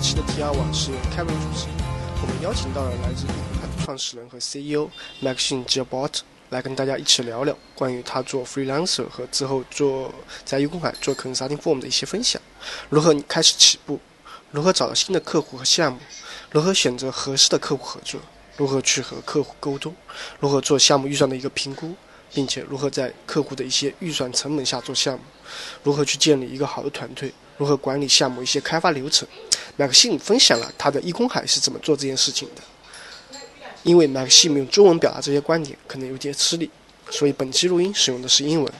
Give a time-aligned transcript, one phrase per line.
[0.00, 1.66] 期的 TR 网是由 Kevin 主持，
[2.22, 4.88] 我们邀请到了来自易公海的创始人和 CEO
[5.20, 6.20] Maxine Gilbert
[6.50, 10.12] 来跟大家一起聊聊关于他做 freelancer 和之后做
[10.44, 12.40] 在易公海做 consulting form 的一些分享，
[12.88, 13.98] 如何开始起步，
[14.52, 15.98] 如何找到新的客户和项目，
[16.52, 18.20] 如何选择合适的客户合作，
[18.56, 19.94] 如何去和客户沟通，
[20.38, 21.94] 如何做项目预算的一个评估，
[22.32, 25.24] 并且如何在客户的一些预算成本下做项目，
[25.82, 27.32] 如何去建立一个好的团队。
[27.56, 29.26] 如何管理项目一些开发流程？
[29.78, 32.62] Maxim 分享了他的易公海是怎么做这件事情的。
[33.84, 36.68] 因为 Maxim 用中文表达这些观点可能有些吃力，
[37.10, 38.72] 所以本期录音使用的是英文。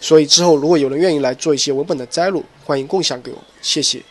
[0.00, 4.02] 所以之后如果有人愿意来做一些文本的摘录，欢迎共享给我们，谢谢。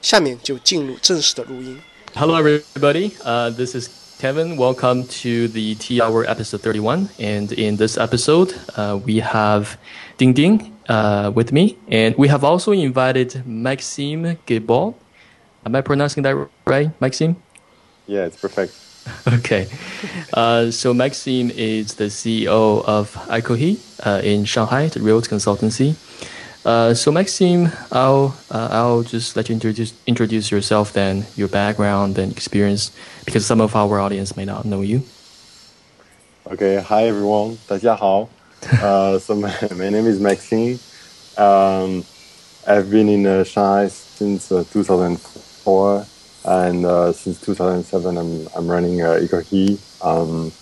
[0.00, 1.78] 下面就进入正式的录音。
[2.14, 3.88] Hello everybody, uh, this is
[4.20, 4.56] Kevin.
[4.56, 7.08] Welcome to the Teahour episode 31.
[7.18, 9.76] And in this episode, uh, we have
[10.18, 14.94] Ding Ding uh, with me, and we have also invited Maxime Guilbot.
[15.64, 17.36] Am I pronouncing that right, Maxime?
[18.06, 18.74] Yeah, it's perfect.
[19.28, 19.68] okay.
[20.32, 25.94] Uh, so Maxime is the CEO of Ekohe uh, in Shanghai, the real consultancy.
[26.64, 32.18] Uh, so Maxime, I'll uh, I'll just let you introduce introduce yourself, then your background
[32.18, 32.92] and experience,
[33.24, 35.02] because some of our audience may not know you.
[36.46, 36.76] Okay.
[36.82, 37.58] Hi everyone.
[37.66, 38.28] 大家好.
[39.18, 40.78] so my, my, name is Maxime.
[41.36, 42.04] Um,
[42.64, 45.31] I've been in uh, Shanghai since uh, 2004
[45.62, 46.06] four,
[46.44, 49.20] and uh, since 2007, I'm I'm running uh,
[50.02, 50.52] um,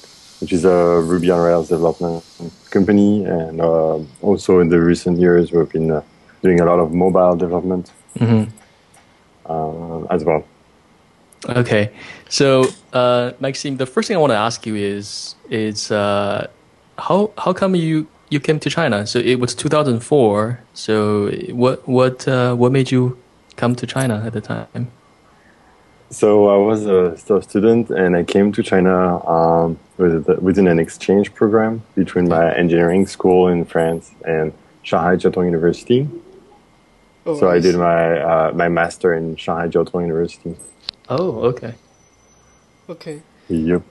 [0.41, 2.25] which is a Ruby on Rails development
[2.71, 6.03] company, and uh, also in the recent years, we've been uh,
[6.43, 8.51] doing a lot of mobile development mm-hmm.
[9.47, 10.45] Uh, as well.
[11.49, 11.91] Okay,
[12.29, 17.53] so uh, Maxime, the first thing I want to ask you is is how how
[17.53, 19.07] come you you came to China.
[19.07, 20.61] So it was 2004.
[20.75, 23.19] So what what uh, what made you
[23.57, 24.91] come to China at the time?
[26.11, 31.33] So I was a still student, and I came to China um, within an exchange
[31.35, 36.09] program between my engineering school in France and Shanghai Jiao Tong University.
[37.27, 37.59] Oh, so nice.
[37.59, 40.57] I did my uh, my master in Shanghai Jiao Tong University.
[41.09, 41.75] Oh, okay.
[42.89, 43.23] Okay.
[43.49, 43.83] Yep.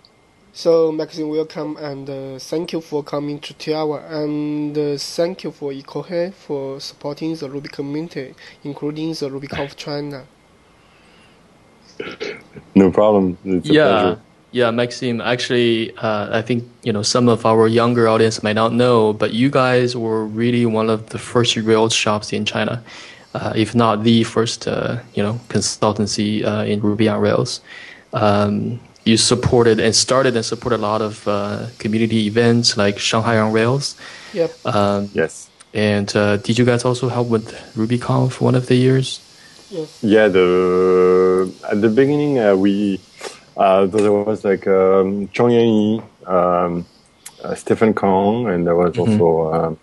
[0.51, 5.51] So, Maxime, welcome and uh, thank you for coming to Teahour and uh, thank you
[5.51, 10.25] for Ekohe for supporting the Ruby community, including the RubyConf China.
[12.79, 13.37] No problem.
[13.43, 13.87] It's yeah.
[13.87, 14.19] Pleasure.
[14.51, 15.21] Yeah, Maxime.
[15.21, 19.29] Actually, uh, I think you know some of our younger audience might not know, but
[19.33, 22.81] you guys were really one of the first Rails shops in China,
[23.35, 27.61] uh, if not the first, uh, you know, consultancy uh, in Ruby on Rails.
[28.13, 33.37] Um, you supported and started and supported a lot of uh, community events like Shanghai
[33.37, 33.95] on Rails.
[34.33, 34.51] Yep.
[34.65, 35.49] Um, yes.
[35.73, 39.19] And uh, did you guys also help with RubyConf one of the years?
[39.69, 40.03] Yes.
[40.03, 40.27] Yeah.
[40.27, 42.99] The at the beginning uh, we
[43.57, 46.85] uh, there was like um, Chong Yanyi, um,
[47.43, 49.21] uh, Stephen Kong, and there was mm-hmm.
[49.21, 49.79] also um,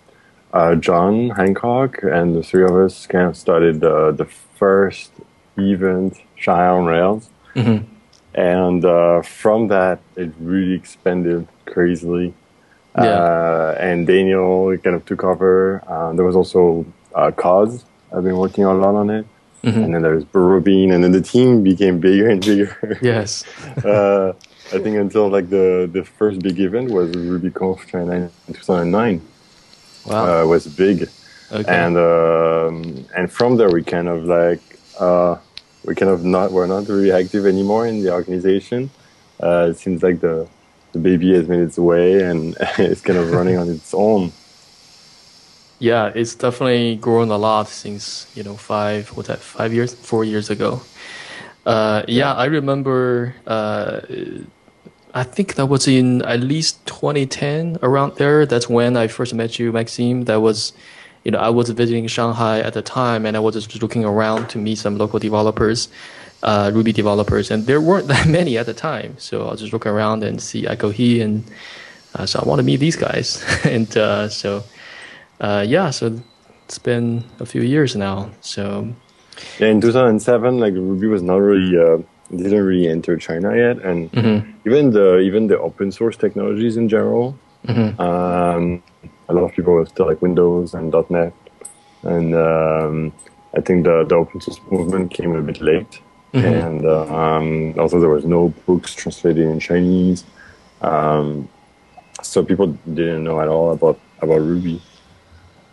[0.52, 5.12] uh, John Hancock, and the three of us kind of started the first
[5.58, 7.30] event Shanghai on Rails.
[7.54, 7.96] Mm-hmm
[8.36, 12.34] and uh, from that it really expanded crazily.
[12.96, 13.04] Yeah.
[13.04, 15.82] Uh, and Daniel kind of took over.
[15.86, 17.84] Uh, there was also uh, Cause.
[18.14, 19.26] I've been working a lot on it.
[19.66, 19.82] Mm-hmm.
[19.82, 22.98] And then there's Burrowbean, and then the team became bigger and bigger.
[23.02, 23.44] Yes.
[23.84, 24.32] uh,
[24.72, 29.20] I think until like the, the first big event was RubyConf China in 2009.
[30.06, 30.42] Wow.
[30.42, 31.08] Uh, was big.
[31.50, 31.64] Okay.
[31.68, 34.60] And, um, and from there we kind of like,
[35.00, 35.36] uh,
[35.84, 38.90] we kind of not we're not very active anymore in the organization.
[39.42, 40.48] Uh, it seems like the
[40.92, 44.32] the baby has made its way and it's kind of running on its own.
[45.78, 50.24] Yeah, it's definitely grown a lot since you know five what's that five years four
[50.24, 50.80] years ago.
[51.64, 53.34] Uh, yeah, I remember.
[53.46, 54.00] Uh,
[55.14, 58.44] I think that was in at least 2010 around there.
[58.44, 60.24] That's when I first met you, Maxime.
[60.24, 60.74] That was
[61.26, 64.48] you know, I was visiting Shanghai at the time and I was just looking around
[64.50, 65.88] to meet some local developers,
[66.44, 69.16] uh, Ruby developers, and there weren't that many at the time.
[69.18, 71.42] So I was just looking around and see Ekohe, and
[72.14, 73.42] uh, so I want to meet these guys.
[73.64, 74.62] and uh, so,
[75.40, 76.20] uh, yeah, so
[76.64, 78.30] it's been a few years now.
[78.40, 78.88] So,
[79.58, 84.10] yeah, in 2007, like Ruby was not really uh, didn't really enter China yet, and
[84.12, 84.68] mm-hmm.
[84.68, 87.38] even the even the open source technologies in general.
[87.66, 88.00] Mm-hmm.
[88.00, 88.82] Um,
[89.28, 91.32] a lot of people were still like Windows and .NET,
[92.02, 93.12] and um,
[93.56, 96.00] I think the, the open source movement came a bit late.
[96.34, 96.46] Mm-hmm.
[96.46, 100.24] And uh, um, also, there was no books translated in Chinese,
[100.82, 101.48] um,
[102.22, 104.82] so people didn't know at all about about Ruby.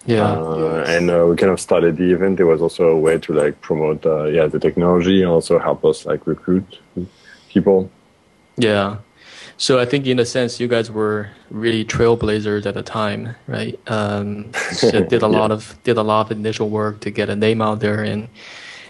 [0.05, 0.31] Yeah.
[0.31, 0.97] Uh, Yes.
[0.97, 2.39] And uh, we kind of started the event.
[2.39, 5.85] It was also a way to like promote, uh, yeah, the technology and also help
[5.85, 6.79] us like recruit
[7.49, 7.89] people.
[8.57, 8.97] Yeah.
[9.57, 13.79] So I think in a sense, you guys were really trailblazers at the time, right?
[13.87, 17.35] Um, so did a lot of did a lot of initial work to get a
[17.35, 18.27] name out there and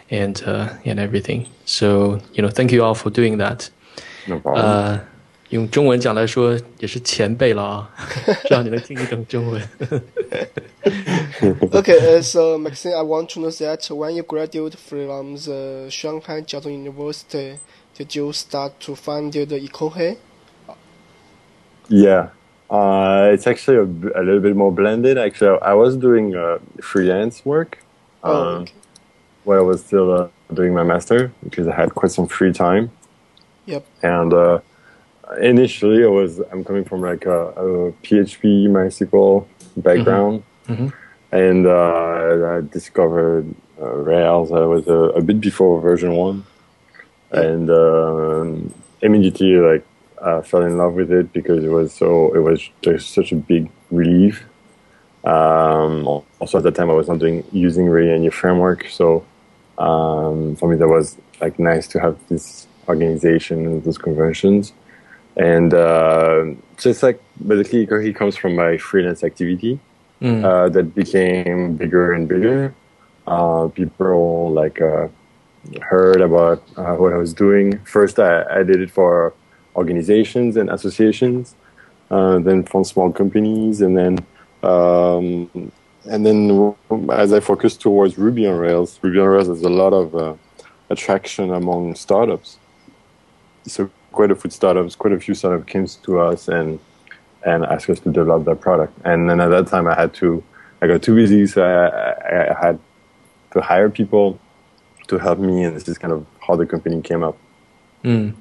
[0.09, 1.48] and uh, and everything.
[1.66, 3.69] So you know, thank you all for doing that.
[4.27, 5.06] No problem.
[5.54, 7.94] 用中文讲来说也是前辈了啊，
[8.50, 9.62] 让你能听一懂中文。
[11.72, 17.60] okay, so Maxine, I want to know that when you graduate from the Shanghai Jiao University,
[17.96, 20.18] did you start to find the Ekohe?
[21.88, 22.30] Yeah,
[22.72, 23.84] uh, it's actually a,
[24.20, 25.20] a, little bit more blended.
[25.20, 27.78] Actually, I was doing uh, freelance work
[28.24, 28.74] oh, uh, okay.
[29.44, 32.90] while I was still uh, doing my master because I had quite some free time.
[33.68, 33.86] Yep.
[34.02, 34.60] And uh,
[35.41, 39.45] initially, I was I'm coming from like a, a PHP MySQL
[39.77, 40.94] background, Mhm.
[41.31, 43.45] and uh, I discovered
[43.81, 44.51] uh, Rails.
[44.51, 46.45] I was a, a bit before version one,
[47.31, 49.85] and um, immediately like
[50.21, 53.35] I fell in love with it because it was so it was just such a
[53.35, 54.44] big relief.
[55.25, 56.06] Um,
[56.39, 59.25] also at the time I was not doing using really any framework, so
[59.77, 64.74] um, for me that was like nice to have this organization and those conventions.
[65.35, 66.45] And uh,
[66.77, 69.80] so it's like basically he comes from my freelance activity
[70.24, 72.74] 嗯 uh, that became bigger and bigger.
[73.27, 75.07] Uh, people like uh,
[75.81, 77.77] heard about uh, what I was doing.
[77.83, 79.33] First, I, I did it for
[79.75, 81.56] organizations and associations,
[82.12, 84.19] uh, then from small companies, and then
[84.62, 85.71] um,
[86.06, 86.75] and then
[87.12, 90.33] as I focused towards Ruby on Rails, Ruby on Rails has a lot of uh,
[90.89, 92.57] attraction among startups.
[93.65, 96.80] So quite a few startups, quite a few startups came to us and
[97.45, 98.94] and asked us to develop their product.
[99.04, 100.42] And then at that time, I had to,
[100.81, 102.80] I got too busy, so I, I, I had
[103.51, 104.39] to hire people
[105.07, 107.38] to help me, and this is kind of how the company came up.
[108.04, 108.33] Mm.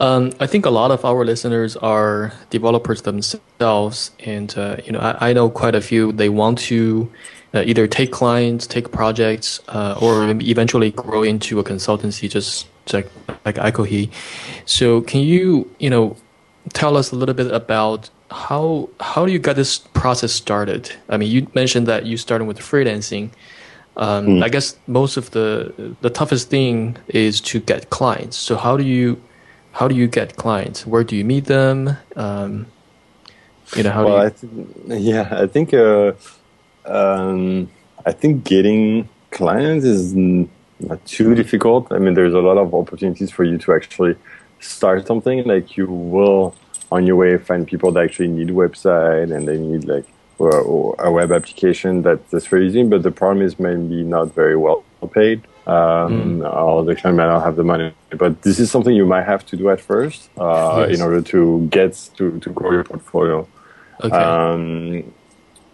[0.00, 5.00] Um, I think a lot of our listeners are developers themselves, and uh, you know,
[5.00, 6.12] I, I know quite a few.
[6.12, 7.10] They want to
[7.52, 13.10] uh, either take clients, take projects, uh, or eventually grow into a consultancy, just like
[13.44, 14.10] like Ekohe.
[14.64, 16.16] So, can you you know
[16.72, 20.92] tell us a little bit about how how do you get this process started?
[21.08, 23.30] I mean, you mentioned that you started with freelancing.
[23.96, 28.36] Um, I guess most of the the toughest thing is to get clients.
[28.36, 29.20] So how do you
[29.72, 30.86] how do you get clients?
[30.86, 31.96] Where do you meet them?
[32.16, 32.66] Um,
[33.76, 34.30] you know how well, I you?
[34.88, 36.12] th- yeah, I think uh,
[36.84, 37.70] um,
[38.04, 40.14] I think getting clients is
[40.80, 41.92] not too difficult.
[41.92, 44.16] I mean, there's a lot of opportunities for you to actually
[44.60, 45.44] start something.
[45.44, 46.54] Like you will
[46.90, 50.04] on your way find people that actually need website and they need like
[50.38, 52.82] or, or a web application that, that's very easy.
[52.82, 55.42] But the problem is maybe not very well paid.
[55.66, 57.94] Um, or the client might not have the money.
[58.10, 60.98] But this is something you might have to do at first uh, Yes.
[60.98, 63.48] in order to get to, to grow your portfolio.
[64.02, 64.14] okay.
[64.14, 65.12] Um,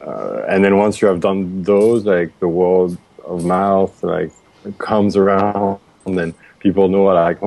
[0.00, 4.30] uh, and then once you have done those, like the word of mouth, like
[4.78, 7.38] comes around, and then people know like,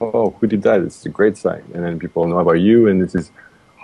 [0.00, 0.80] oh, who did that?
[0.80, 3.30] It's a great site, and then people know about you, and this is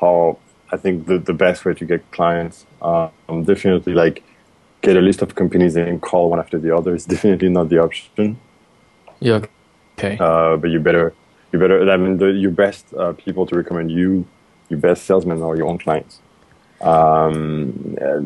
[0.00, 0.38] how
[0.72, 2.66] I think the, the best way to get clients.
[2.82, 4.22] Um, definitely, like
[4.82, 7.78] get a list of companies and call one after the other is definitely not the
[7.78, 8.38] option.
[9.20, 9.40] yeah.
[9.98, 10.18] Okay.
[10.20, 11.14] Uh, but you better,
[11.52, 11.90] you better.
[11.90, 14.26] I mean, the, your best uh, people to recommend you,
[14.68, 16.20] your best salesmen are your own clients.
[16.80, 17.72] Um,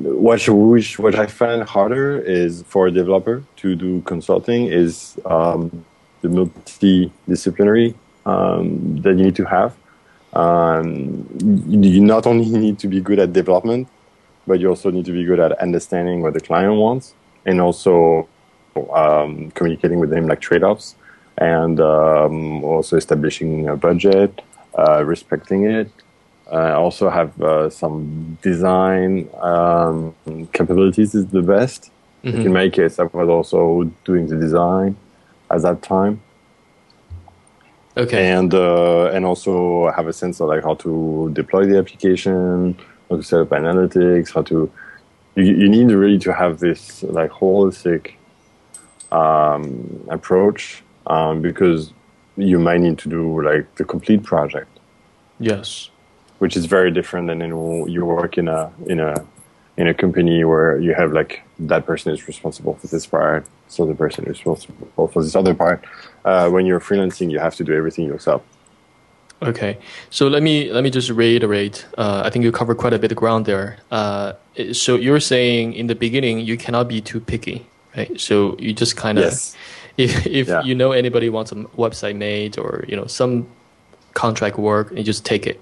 [0.02, 5.84] what which what I find harder is for a developer to do consulting is um,
[6.22, 7.94] the multidisciplinary
[8.26, 9.76] um, that you need to have.
[10.32, 11.26] Um,
[11.68, 13.88] you, you not only need to be good at development,
[14.46, 17.14] but you also need to be good at understanding what the client wants
[17.46, 18.28] and also
[18.92, 20.96] um, communicating with them like trade-offs
[21.38, 24.42] and um, also establishing a budget,
[24.78, 25.90] uh, respecting it.
[26.52, 30.14] I also have uh, some design um,
[30.52, 31.90] capabilities is the best.
[32.24, 32.44] Mhm.
[32.46, 34.96] In my case, I was also doing the design
[35.50, 36.20] at that time,
[37.96, 38.30] Okay.
[38.30, 42.76] and uh, and also have a sense of like how to deploy the application,
[43.08, 44.70] how to set up analytics, how to.
[45.36, 48.14] You, you need really to have this like holistic
[49.12, 51.92] um, approach um, because
[52.36, 54.68] you might need to do like the complete project
[55.38, 55.89] yes.
[56.40, 57.50] Which is very different than in
[57.88, 59.14] you work in a in a
[59.76, 63.86] in a company where you have like that person is responsible for this part, so
[63.86, 65.84] the person is responsible for this other part.
[66.24, 68.42] Uh, when you're freelancing, you have to do everything yourself.
[69.42, 69.78] Okay,
[70.10, 71.86] so let me let me just reiterate.
[71.96, 73.78] Uh, I think you covered quite a bit of ground there.
[73.90, 74.32] Uh,
[74.72, 77.66] so you're saying in the beginning you cannot be too picky,
[77.96, 78.20] right?
[78.20, 79.56] So you just kind of, Yes.
[79.96, 80.62] if if Yeah.
[80.62, 83.46] you know anybody wants a website made or you know some
[84.14, 85.58] contract work, you just take it.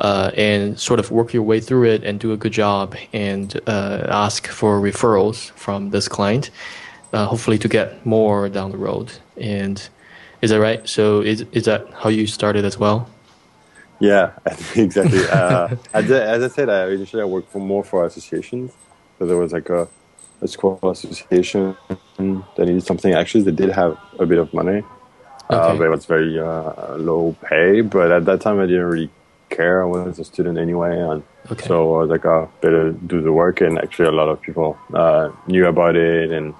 [0.00, 3.60] Uh, and sort of work your way through it and do a good job and
[3.66, 6.50] uh, ask for referrals from this client,
[7.12, 9.12] uh, hopefully to get more down the road.
[9.36, 9.76] And
[10.40, 10.88] is that right?
[10.88, 13.08] So is is that how you started as well?
[14.00, 14.32] Yeah,
[14.76, 15.28] exactly.
[15.28, 18.72] Uh, as, I, as I said, I initially I worked for more for associations.
[19.18, 19.86] So there was like a,
[20.40, 21.76] a school association
[22.56, 23.12] that needed something.
[23.12, 24.82] Actually, they did have a bit of money,
[25.50, 25.78] uh, Okay.
[25.78, 27.82] but it was very uh, low pay.
[27.82, 29.10] But at that time, I didn't really
[29.50, 29.82] care.
[29.82, 31.66] I was a student anyway, and Okay.
[31.66, 33.60] so I was like, oh, better do the work.
[33.60, 36.54] And actually, a lot of people uh, knew about it, and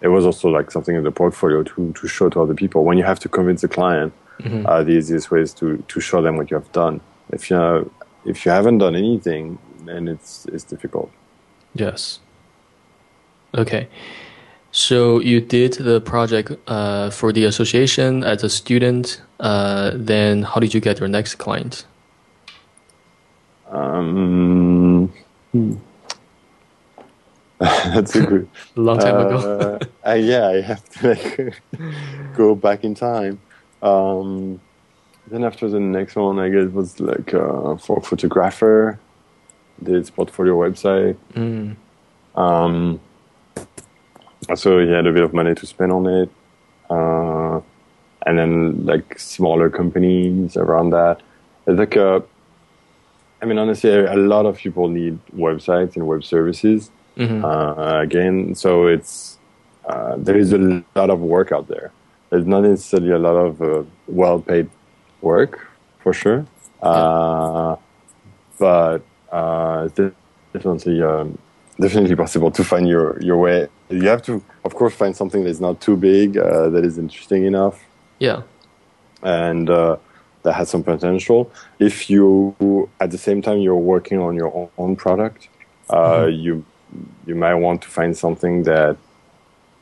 [0.00, 2.84] it was also like something in the portfolio to to show to other people.
[2.84, 4.12] When you have to convince a client,
[4.66, 7.00] uh, the easiest way is to to show them what you have done.
[7.32, 7.90] If you
[8.24, 11.10] if you haven't done anything, then it's it's difficult.
[11.74, 12.20] Yes.
[13.54, 13.88] Okay.
[14.70, 19.22] So you did the project uh, for the association as a student.
[19.40, 21.86] Uh, then how did you get your next client?
[23.70, 25.12] Um,
[25.52, 25.74] hmm.
[27.58, 28.48] That's a good.
[28.76, 29.80] A long time ago.
[30.04, 31.62] uh, uh, yeah, I have to like
[32.36, 33.40] go back in time.
[33.82, 34.60] Um,
[35.28, 38.98] then after the next one, I guess was like uh, for a photographer.
[39.82, 41.16] Did his portfolio website.
[41.34, 41.76] Mm.
[42.40, 43.00] Um,
[44.54, 46.30] so he had a bit of money to spend on it.
[46.88, 47.60] Uh,
[48.26, 51.20] and then like smaller companies around that.
[51.66, 52.22] It's like a,
[53.42, 56.90] I mean, honestly, a lot of people need websites and web services.
[57.16, 57.42] Mhm.
[57.44, 59.38] Uh, again, so it's,
[59.86, 61.92] uh, there is a lot of work out there.
[62.30, 64.68] There's not necessarily a lot of uh, well-paid
[65.22, 65.66] work
[66.02, 66.44] for sure.
[66.82, 67.76] Uh,
[68.58, 69.00] but
[69.32, 70.14] uh, it's
[70.52, 71.38] definitely um,
[71.80, 73.68] definitely possible to find your your way.
[73.90, 77.44] You have to, of course, find something that's not too big, uh, that is interesting
[77.44, 77.76] enough,
[78.18, 78.42] Yeah.
[79.22, 79.96] and uh,
[80.46, 81.50] that has some potential.
[81.80, 85.48] If you, at the same time, you're working on your own, product,
[85.90, 86.64] uh, you
[87.26, 88.96] you might want to find something that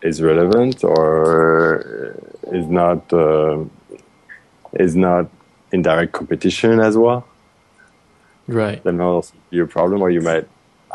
[0.00, 2.16] is relevant or
[2.50, 3.62] is not uh,
[4.73, 5.28] is not
[5.71, 7.21] in direct competition as well
[8.47, 8.83] Right.
[8.85, 10.47] that might also be a problem, or you might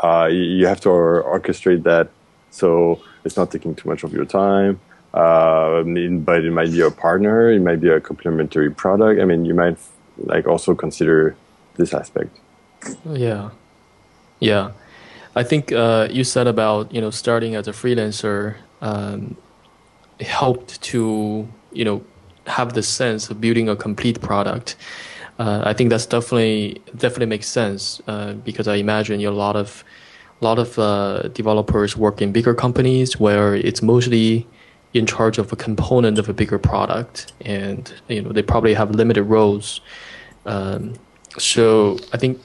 [0.02, 2.06] uh, you have to orchestrate that
[2.50, 4.80] so it's not taking too much of your time.
[5.12, 9.20] Uh, but it might be a partner, it might be a complementary product.
[9.20, 9.76] I mean, you might
[10.18, 11.34] like also consider
[11.76, 12.38] this aspect.
[13.04, 13.50] Yeah.
[14.38, 14.72] Yeah.
[15.36, 19.36] I think uh, you said about you know starting as a freelancer um,
[20.20, 22.02] helped to you know
[22.46, 24.76] have the sense of building a complete product.
[25.38, 29.84] Uh, I think that's definitely definitely makes sense uh, because I imagine a lot of
[30.40, 34.46] a lot of uh, developers work in bigger companies where it's mostly
[34.92, 38.90] in charge of a component of a bigger product, and you know they probably have
[38.90, 39.80] limited roles.
[40.46, 40.94] Um,
[41.38, 42.40] so I think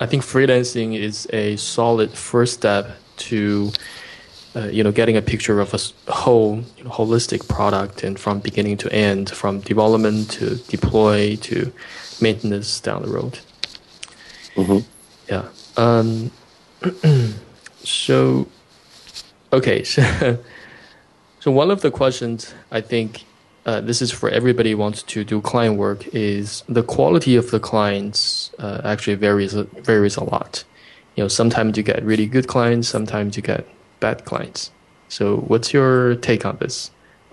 [0.00, 3.70] I think freelancing is a solid first step to
[4.56, 8.40] uh, you know getting a picture of a whole you know, holistic product and from
[8.40, 11.72] beginning to end, from development to deploy to
[12.20, 13.38] maintenance down the road.
[14.56, 14.84] Mhm.
[15.28, 15.48] Yeah.
[15.76, 16.30] Um,
[17.82, 18.46] so
[19.52, 19.84] okay.
[19.94, 20.38] So,
[21.44, 23.26] so one of the questions I think
[23.66, 27.50] uh, this is for everybody who wants to do client work is the quality of
[27.50, 30.64] the clients uh, actually varies varies a lot.
[31.16, 33.68] You know, sometimes you get really good clients, sometimes you get
[34.00, 34.70] bad clients.
[35.10, 36.90] So, what's your take on this?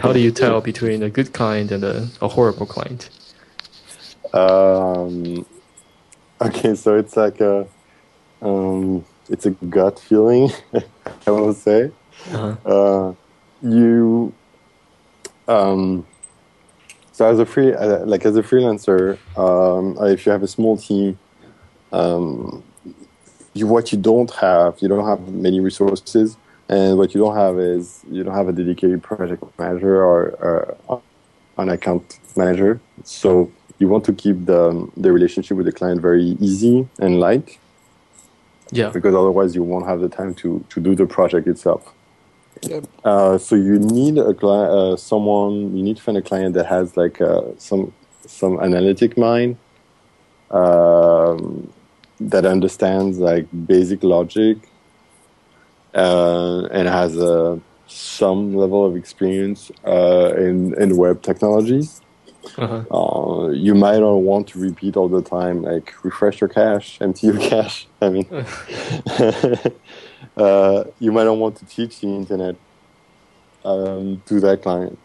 [0.00, 3.10] How do you tell between a good client and a, a horrible client?
[4.32, 5.44] Um,
[6.40, 7.68] okay, so it's like a
[8.40, 10.50] um, it's a gut feeling,
[11.26, 11.90] I will say.
[12.30, 12.56] Uh-huh.
[12.64, 13.14] Uh,
[13.62, 14.32] you
[15.48, 16.06] um,
[17.12, 20.76] so as a free uh, like as a freelancer, um, if you have a small
[20.76, 21.18] team,
[21.92, 22.62] um,
[23.54, 26.36] you what you don't have, you don't have many resources,
[26.68, 31.02] and what you don't have is you don't have a dedicated project manager or, or
[31.56, 32.80] an account manager.
[33.04, 37.58] So you want to keep the the relationship with the client very easy and light
[38.70, 38.90] Yeah.
[38.90, 41.94] because otherwise you won't have the time to to do the project itself.
[42.62, 42.86] Yep.
[43.04, 45.76] Uh, so you need a client, uh, someone.
[45.76, 47.92] You need to find a client that has like uh, some
[48.26, 49.56] some analytic mind,
[50.50, 51.72] um,
[52.20, 54.58] that understands like basic logic,
[55.94, 62.00] uh, and has uh, some level of experience uh, in in web technologies.
[62.56, 62.84] uh-huh.
[62.90, 67.26] uh, you might not want to repeat all the time, like refresh your cache, empty
[67.26, 67.86] your cache.
[68.00, 68.26] I mean,
[70.38, 72.56] uh, you might not want to teach the internet
[73.64, 74.98] um, to that client.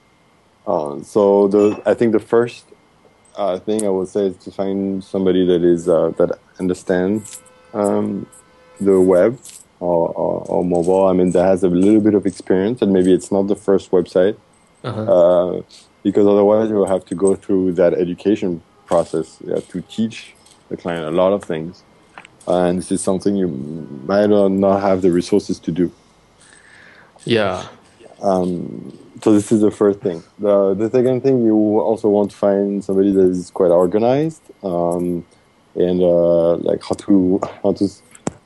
[0.66, 2.66] Uh, so the I think the first
[3.36, 7.42] uh, thing I would say is to find somebody that is uh, that understands
[7.74, 8.28] um,
[8.80, 9.40] the web
[9.80, 11.08] or, or, or, mobile.
[11.08, 13.92] I mean, that has a little bit of experience, and maybe it's not the first
[13.92, 14.38] website,
[14.84, 15.02] uh-huh.
[15.02, 15.62] uh,
[16.04, 19.40] because otherwise you will have to go through that education process.
[19.46, 20.36] You have to teach
[20.70, 21.83] the client a lot of things,
[22.48, 23.48] and this is something you
[24.06, 25.92] might not have the resources to do.
[27.26, 27.66] Yeah.
[28.22, 30.24] Um, so this is the first thing.
[30.40, 35.26] The the second thing you also want to find somebody that is quite organized, um,
[35.76, 37.88] and uh, like how to how to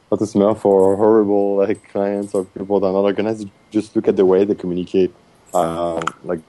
[0.09, 3.49] how to smell for horrible like clients or people that are not organized.
[3.71, 5.13] Just look at the way they communicate.
[5.53, 6.39] Uh, like,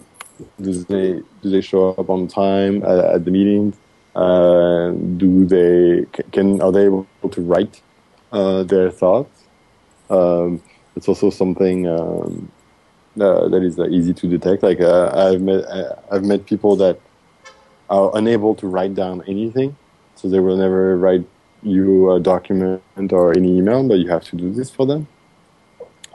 [0.60, 3.74] do they do they show up on time at, at the meeting?
[4.18, 7.80] Uh, do they can are they able to write
[8.32, 9.44] uh, their thoughts?
[10.10, 10.60] Um,
[10.96, 12.50] it's also something um,
[13.20, 14.64] uh, that is uh, easy to detect.
[14.64, 15.62] Like uh, I've met
[16.10, 16.98] I've met people that
[17.88, 19.76] are unable to write down anything,
[20.16, 21.24] so they will never write
[21.62, 22.82] you a document
[23.12, 25.06] or any email, but you have to do this for them.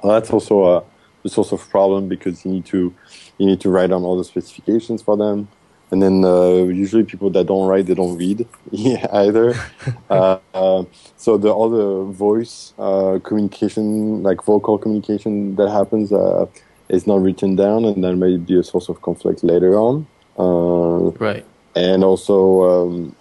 [0.04, 0.84] Well, that's also a,
[1.24, 2.94] a source of problem because you need to
[3.38, 5.48] you need to write down all the specifications for them,
[5.94, 8.48] and then uh, usually people that don't write they don't read
[9.14, 9.54] either.
[10.10, 10.84] uh, uh,
[11.18, 16.48] so the all the voice uh, communication, like vocal communication that happens, uh,
[16.90, 20.08] is not written down, and that may be a source of conflict later on.
[20.38, 21.46] Uh, right.
[21.76, 22.38] And also.
[22.70, 23.16] Um,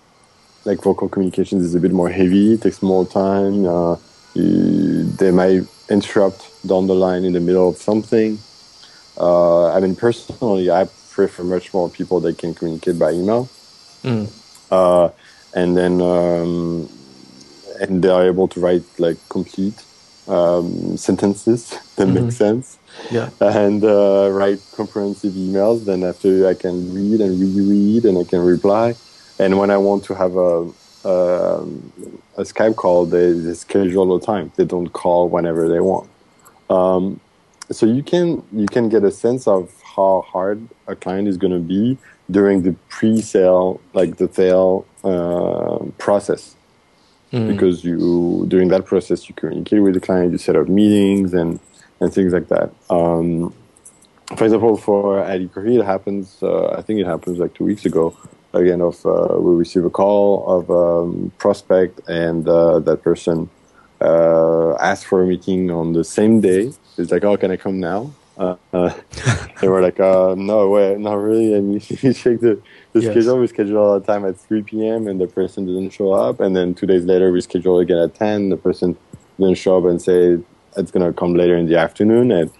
[0.64, 3.66] like vocal communications is a bit more heavy, takes more time.
[3.66, 3.96] Uh,
[4.34, 8.38] you, they might interrupt down the line in the middle of something.
[9.18, 13.48] Uh, I mean, personally, I prefer much more people that can communicate by email.
[14.02, 14.30] Mm.
[14.70, 15.10] Uh,
[15.54, 16.88] and then, um,
[17.80, 19.84] and they are able to write like complete
[20.28, 22.26] um, sentences that mm-hmm.
[22.26, 22.78] make sense.
[23.10, 23.30] Yeah.
[23.40, 25.84] And uh, write comprehensive emails.
[25.84, 28.94] Then after I can read and reread and I can reply.
[29.38, 30.70] And when I want to have a
[31.04, 31.66] a,
[32.36, 34.52] a Skype call, they, they, schedule a time.
[34.56, 36.08] They don't call whenever they want.
[36.70, 37.20] Um,
[37.72, 41.52] so you can you can get a sense of how hard a client is going
[41.52, 41.98] to be
[42.30, 46.56] during the pre-sale, like the sale uh, process,
[47.32, 47.48] mm.
[47.48, 51.60] because you during that process you communicate with the client, you set up meetings and
[52.00, 52.72] and things like that.
[52.90, 53.52] Um,
[54.36, 56.38] for example, for Ali Curry, it happens.
[56.42, 58.16] Uh, I think it happens like two weeks ago
[58.54, 63.48] again of uh, we receive a call of a um, prospect and uh, that person
[64.02, 66.72] uh, asked for a meeting on the same day.
[66.98, 68.12] It's like, oh, can I come now?
[68.36, 68.92] Uh, uh,
[69.60, 71.54] they were like, uh, no, way, not really.
[71.54, 72.60] And you, you check the,
[72.92, 73.12] the yes.
[73.12, 73.38] schedule.
[73.38, 75.06] We schedule all the time at 3 p.m.
[75.06, 76.40] and the person didn't show up.
[76.40, 78.48] And then two days later, we schedule again at 10.
[78.48, 78.96] The person
[79.38, 80.38] didn't show up and say
[80.76, 82.30] it's going to come later in the afternoon.
[82.32, 82.50] And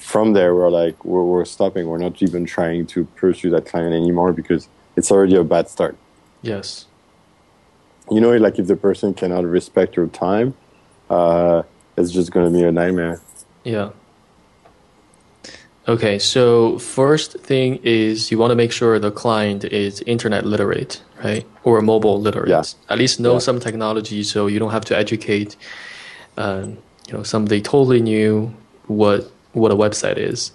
[0.00, 1.88] from there, we're like, we're, we're stopping.
[1.88, 5.96] We're not even trying to pursue that client anymore because it's already a bad start.
[6.42, 6.86] Yes.
[8.10, 10.54] You know, like if the person cannot respect your time,
[11.10, 11.62] uh,
[11.96, 13.20] it's just going to be a nightmare.
[13.64, 13.90] Yeah.
[15.86, 21.02] Okay, so first thing is you want to make sure the client is internet literate,
[21.24, 21.46] right?
[21.64, 22.50] Or mobile literate.
[22.50, 22.62] Yeah.
[22.90, 23.38] At least know yeah.
[23.38, 25.56] some technology so you don't have to educate
[26.36, 26.66] uh,
[27.06, 28.54] you know somebody totally new
[28.86, 30.52] what what a website is.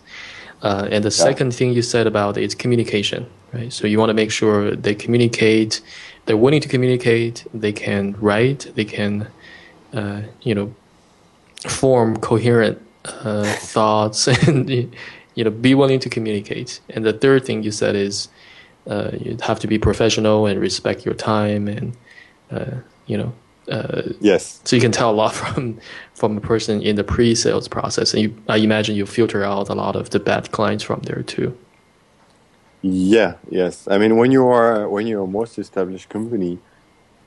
[0.61, 1.25] Uh, and the yeah.
[1.29, 3.73] second thing you said about is communication, right?
[3.73, 5.81] So you want to make sure they communicate,
[6.25, 9.27] they're willing to communicate, they can write, they can,
[9.93, 10.73] uh, you know,
[11.67, 16.79] form coherent uh, thoughts, and you know, be willing to communicate.
[16.89, 18.27] And the third thing you said is
[18.87, 21.95] uh, you have to be professional and respect your time, and
[22.51, 23.33] uh, you know,
[23.69, 24.61] uh, yes.
[24.65, 25.79] So you can tell a lot from
[26.13, 29.75] from a person in the pre-sales process, and you, I imagine you filter out a
[29.75, 31.57] lot of the bad clients from there too.
[32.81, 33.35] Yeah.
[33.49, 33.87] Yes.
[33.87, 36.59] I mean, when you are when you're a most established company,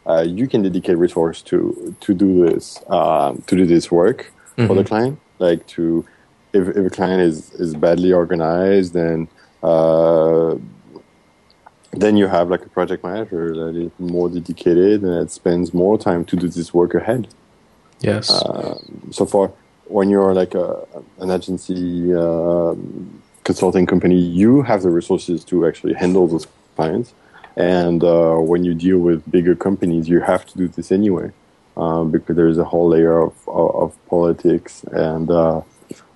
[0.08, 4.66] uh, you can dedicate resource to to do this uh, to do this work mm-hmm.
[4.66, 4.88] for the mm-hmm.
[4.88, 5.20] client.
[5.38, 6.06] Like to
[6.52, 9.28] if if a client is is badly organized and
[9.62, 10.56] uh,
[11.92, 15.98] then you have like a project manager that is more dedicated and that spends more
[15.98, 17.28] time to do this work ahead.
[18.00, 18.30] Yes.
[18.30, 18.78] Uh,
[19.10, 19.50] so far,
[19.86, 20.86] when you're like a,
[21.20, 22.74] an agency uh,
[23.44, 27.14] consulting company, you have the resources to actually handle those clients.
[27.56, 31.30] And uh, when you deal with bigger companies, you have to do this anyway,
[31.76, 35.62] uh, because there is a whole layer of, of, of politics and uh,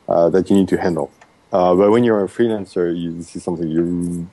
[0.09, 1.11] uh, that you need to handle.
[1.51, 4.29] but when you're a freelancer, you, this is something you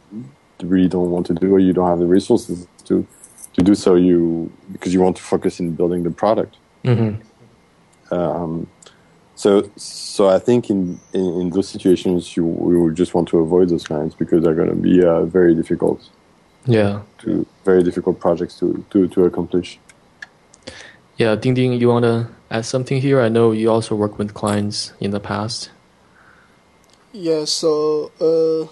[0.63, 3.05] really don't want to do or you don't have the resources to
[3.53, 8.13] to do so you because you want to focus in building the product Mm-hmm.
[8.13, 8.67] um,
[9.35, 13.69] so so I think in, in, in those situations you would just want to avoid
[13.69, 16.09] those clients because they're going to be uh, very difficult
[16.67, 17.01] Yeah.
[17.19, 19.79] to very difficult projects to to, to accomplish
[21.17, 23.19] Yeah, Ding Ding, you want to add something here?
[23.21, 25.71] I know you also work with clients in the past.
[27.11, 28.67] Yeah, so uh,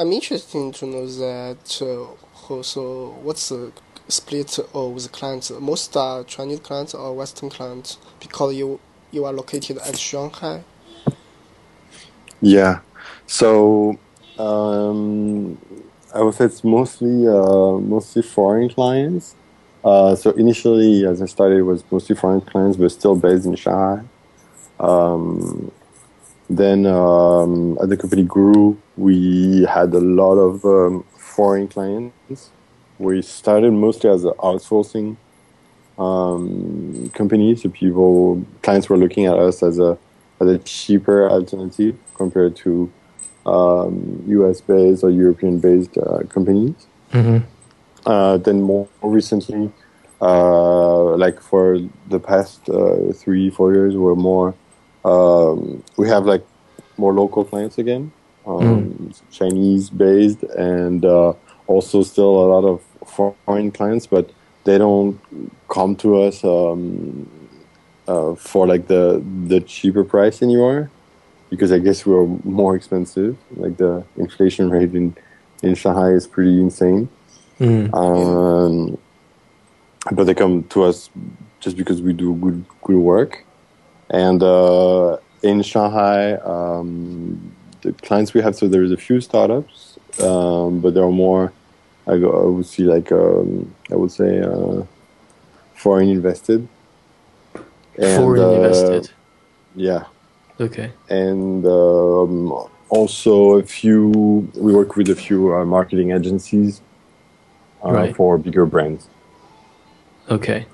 [0.00, 3.72] I'm interested to know that uh, also what's the
[4.06, 5.50] split of the clients.
[5.50, 8.78] Most are Chinese clients or Western clients because you
[9.10, 10.62] you are located at Shanghai.
[12.40, 12.80] Yeah.
[13.26, 13.98] So
[14.38, 15.58] um,
[16.14, 19.34] I would say it's mostly uh, mostly foreign clients.
[19.84, 23.56] Uh, so initially, as I started, it was mostly foreign clients, but still based in
[23.56, 24.02] Shanghai.
[24.78, 25.72] Um,
[26.50, 32.50] then um, as the company grew, we had a lot of um, foreign clients.
[32.98, 35.16] We started mostly as an outsourcing
[35.98, 39.98] um, company, so people clients were looking at us as a
[40.40, 42.92] as a cheaper alternative compared to
[43.46, 46.74] um, US based or European based uh, companies.
[47.12, 47.38] Mm-hmm.
[48.04, 49.70] Uh, then more recently,
[50.20, 51.78] uh, like for
[52.08, 54.54] the past uh, three, four years, we're more,
[55.04, 56.44] um, we have like
[56.96, 58.12] more local clients again,
[58.46, 61.32] um, Chinese based, and uh,
[61.66, 62.82] also still a lot of
[63.44, 64.30] foreign clients, but
[64.64, 65.20] they don't
[65.68, 67.28] come to us um,
[68.08, 70.90] uh, for like the the cheaper price anymore
[71.52, 73.36] because I guess we're more expensive.
[73.56, 75.14] Like the inflation rate in
[75.62, 77.10] in Shanghai is pretty insane.
[77.60, 77.92] Mm.
[77.92, 78.98] Um,
[80.10, 81.10] but they come to us
[81.60, 83.44] just because we do good good work.
[84.08, 90.80] And uh, in Shanghai, um, the clients we have, so there's a few startups, um,
[90.80, 91.52] but there are more.
[92.06, 94.84] I, go, I would see like um, I would say uh,
[95.74, 96.66] foreign invested.
[97.98, 99.10] And, Foreign uh, invested.
[99.76, 100.04] Yeah,
[100.60, 100.92] Okay.
[101.08, 102.52] and um,
[102.88, 104.50] also a few.
[104.54, 106.82] We work with a few uh, marketing agencies
[107.84, 108.16] uh, Right.
[108.16, 109.08] for bigger brands.
[110.30, 110.66] Okay.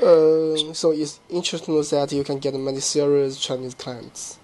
[0.00, 4.38] Uh, so it's interesting that you can get many serious Chinese clients.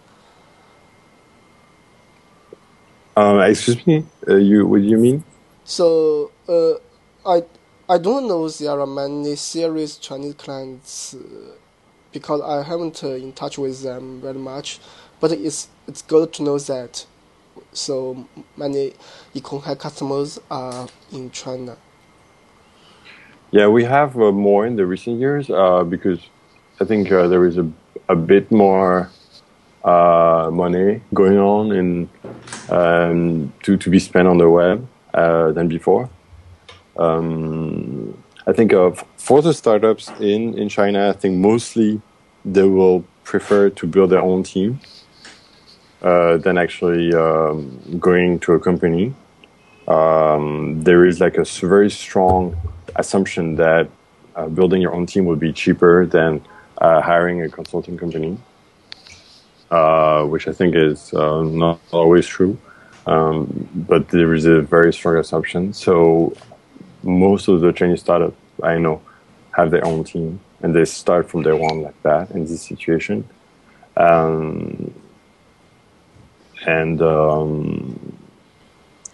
[3.16, 5.24] Uh, excuse me, uh, you what do you mean?
[5.64, 6.74] So uh,
[7.26, 7.42] I
[7.88, 11.56] I don't know there are many serious Chinese clients uh,
[12.18, 14.78] because I haven't uh, in touch with them very much.
[15.20, 17.06] But it's it's good to know that
[17.72, 18.26] so
[18.56, 18.94] many
[19.34, 21.76] Ekohe customers are in China.
[23.50, 26.20] Yeah, we have uh, more in the recent years uh, because
[26.80, 27.66] I think uh, there is a
[28.08, 29.10] a bit more
[29.84, 32.08] uh, money going on in
[32.70, 34.78] um, to to be spent on the web
[35.14, 36.08] uh, than before.
[36.96, 38.16] Um,
[38.48, 42.00] I think of for the startups in in China, I think mostly
[42.44, 44.78] they will prefer to build their own team
[46.00, 49.14] uh, than actually um, going to a company.
[49.88, 52.56] Um, there is like a very strong
[52.94, 53.88] assumption that
[54.36, 56.40] uh, building your own team would be cheaper than
[56.78, 58.38] uh, hiring a consulting company,
[59.72, 62.58] uh, which I think is uh, not always true.
[63.06, 65.72] Um, but there is a very strong assumption.
[65.72, 66.32] So
[67.06, 69.00] most of the Chinese startups I know
[69.52, 73.28] have their own team, and they start from day one like that in this situation.
[73.96, 74.92] Um,
[76.66, 78.18] and um,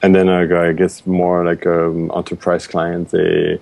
[0.03, 3.61] and then uh, I guess more like um, enterprise clients, they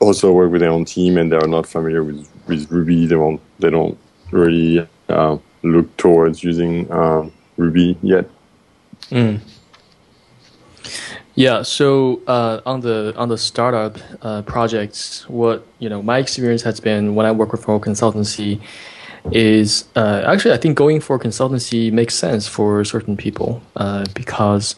[0.00, 3.06] also work with their own team, and they are not familiar with, with Ruby.
[3.06, 3.96] They won't, they don't
[4.30, 8.28] really uh, look towards using uh, Ruby yet.
[9.10, 9.40] Mm.
[11.34, 11.62] Yeah.
[11.62, 16.78] So uh, on the on the startup uh, projects, what you know, my experience has
[16.78, 18.60] been when I work for a consultancy
[19.30, 24.74] is uh, actually I think going for consultancy makes sense for certain people uh, because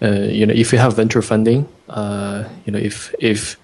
[0.00, 3.56] uh, you know if you have venture funding, uh, you know if if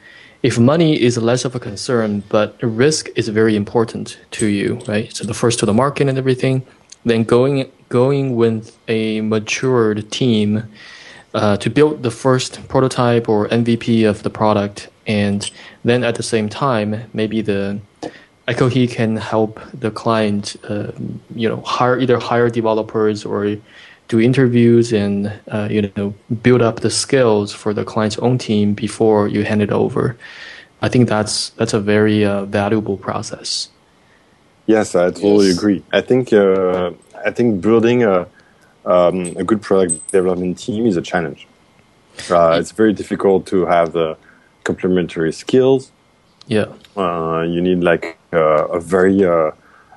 [0.42, 5.14] if money is less of a concern, but risk is very important to you, right?
[5.14, 6.66] So the first to the market and everything,
[7.04, 10.64] then going going with a matured team
[11.34, 15.50] uh, to build the first prototype or MVP of the product, and
[15.84, 17.80] then at the same time, maybe the
[18.48, 20.90] Ekohe can help the client, uh,
[21.34, 23.56] you know, hire either hire developers or
[24.08, 26.12] do interviews and uh, you know
[26.42, 30.16] build up the skills for the client's own team before you hand it over.
[30.82, 33.68] I think that's that's a very uh, valuable process.
[34.66, 35.56] Yes, I totally Yes.
[35.58, 35.82] agree.
[35.92, 36.90] I think uh,
[37.24, 38.26] I think building a
[38.84, 41.46] um, a good product development team is a challenge.
[42.30, 44.16] Uh, it's very difficult to have the
[44.64, 45.90] complementary skills.
[46.46, 46.66] Yeah.
[46.96, 49.52] Uh, you need like uh, a very, uh,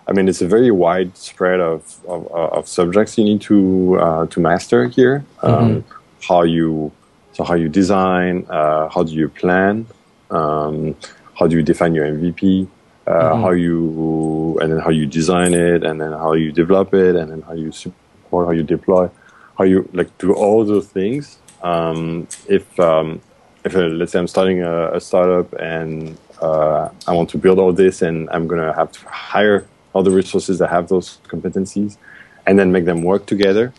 [0.07, 4.25] I mean, it's a very wide spread of, of, of subjects you need to uh,
[4.27, 5.25] to master here.
[5.41, 5.83] Um,
[6.21, 6.93] How you
[7.33, 9.87] so how you design, uh, how do you plan,
[10.29, 10.95] um,
[11.37, 12.67] how do you define your MVP,
[13.07, 17.15] uh, how you and then how you design it, and then how you develop it,
[17.15, 18.02] and then how you support,
[18.41, 19.09] how you deploy,
[19.57, 21.39] how you like do all those things.
[21.61, 23.21] Um, if um,
[23.63, 27.59] if uh, let's say I'm starting a, a startup and uh, I want to build
[27.59, 31.97] all this, and I'm gonna have to hire all the resources that have those competencies,
[32.45, 33.73] and then make them work together,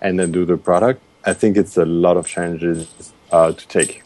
[0.00, 1.00] and then do the product.
[1.24, 4.02] I think it's a lot of challenges uh, to take.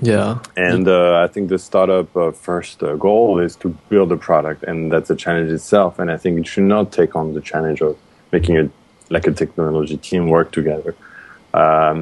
[0.00, 0.40] Yeah.
[0.56, 4.64] And uh, I think the startup uh, first uh, goal is to build a product,
[4.64, 5.98] and that's a challenge itself.
[5.98, 7.96] And I think it should not take on the challenge of
[8.32, 8.70] making it
[9.14, 10.92] like a technology team work together.
[11.62, 11.98] Um,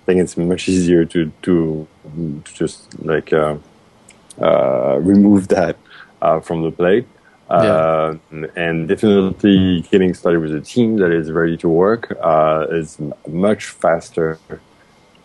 [0.00, 1.86] I think it's much easier to to,
[2.44, 2.76] to just
[3.12, 3.56] like uh,
[4.48, 5.76] uh, remove that
[6.22, 7.06] uh, from the plate.
[7.48, 8.16] Uh,
[8.56, 13.30] and definitely getting started with a team that is ready to work uh, is a
[13.30, 14.36] much faster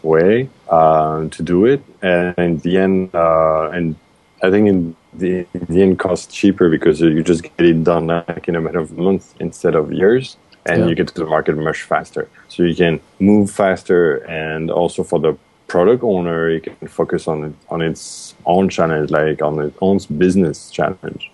[0.03, 3.95] way uh, to do it, and in the end, uh, and
[4.43, 8.07] I think in the, in the end costs cheaper because you just get it done
[8.07, 10.87] like in a matter of months instead of years, and Yeah.
[10.89, 12.27] you get to the market much faster.
[12.49, 15.33] So you can move faster, and also for the
[15.67, 20.69] product owner, you can focus on on its own challenge, like on its own business
[20.69, 21.31] challenge.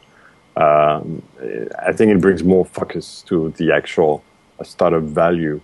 [0.56, 1.22] Um,
[1.88, 4.24] I think it brings more focus to the actual
[4.60, 5.60] uh, startup value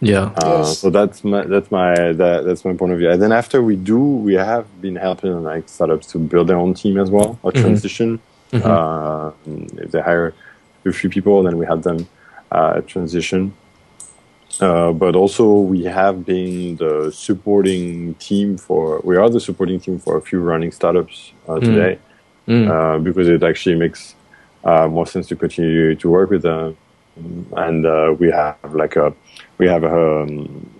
[0.00, 0.30] Yeah.
[0.36, 0.78] uh, Yes.
[0.78, 3.10] so that's my that's my that, that's my point of view.
[3.10, 6.74] And then after we do, we have been helping like startups to build their own
[6.74, 8.20] team as well or transition.
[8.52, 9.32] Uh,
[9.84, 10.32] if they hire
[10.90, 12.06] a few people, and then we have them
[12.52, 13.54] uh, transition.
[14.60, 19.00] Uh, but also, we have been the supporting team for.
[19.04, 21.98] We are the supporting team for a few running startups uh, today
[22.48, 22.68] Mm.
[22.70, 24.14] uh, because it actually makes
[24.62, 26.76] uh, more sense to continue to work with them.
[27.56, 29.12] And uh, we have like a
[29.58, 30.70] we have a, um,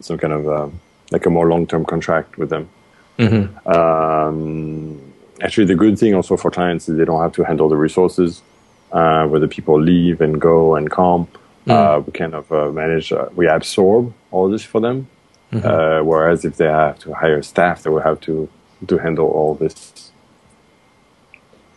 [0.00, 0.68] some kind of uh
[1.12, 2.68] like a more long term contract with them.
[3.20, 3.44] Mhm.
[3.66, 5.00] Um,
[5.40, 8.42] actually, the good thing also for clients is they don't have to handle the resources
[8.92, 11.28] uh, where the people leave and go and come.
[11.68, 15.08] Uh, we kind of uh, manage, uh, we absorb all this for them.
[15.52, 18.48] Uh, whereas if they have to hire staff, they will have to
[18.86, 20.10] to handle all this.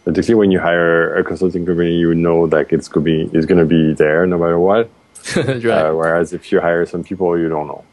[0.03, 3.45] Particularly when you hire a consulting company, you know that it's going to be it's
[3.45, 4.89] going to be there no matter what.
[5.35, 5.65] right.
[5.65, 7.83] Uh, whereas if you hire some people, you don't know.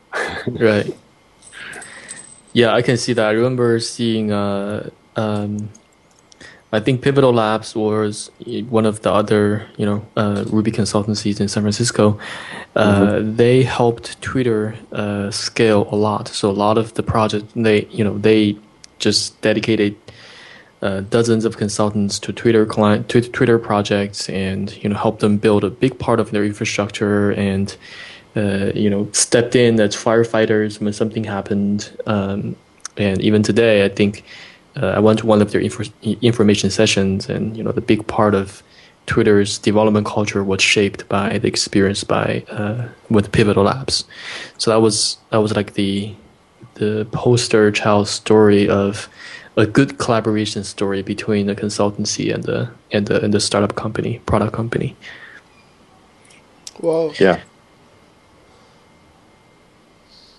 [0.49, 0.97] right.
[2.53, 3.27] Yeah, I can see that.
[3.27, 5.69] I remember seeing, uh, um,
[6.77, 8.31] I think Pivotal Labs was
[8.69, 12.19] one of the other, you know, uh, Ruby consultancies in San Francisco.
[12.75, 16.29] Uh, They helped Twitter uh, scale a lot.
[16.29, 18.57] So a lot of the project, they, you know, they
[18.99, 19.95] just dedicated
[20.83, 25.39] uh, dozens of consultants to Twitter client, Twi- Twitter projects, and you know, help them
[25.39, 27.75] build a big part of their infrastructure and
[28.37, 31.91] uh, you know, stepped in as firefighters when something happened.
[32.07, 32.55] Um,
[32.99, 34.25] and even today, I think
[34.77, 38.07] uh, I went to one of their info- information sessions, and you know, the big
[38.07, 38.63] part of
[39.07, 44.05] Twitter's development culture was shaped by the experience by uh, with Pivotal Labs.
[44.59, 46.15] So that was that was like the
[46.75, 49.09] the poster child story of
[49.57, 54.21] a good collaboration story between the consultancy and the and the and the startup company,
[54.27, 54.97] product company.
[56.81, 57.13] Wow.
[57.19, 57.41] Yeah.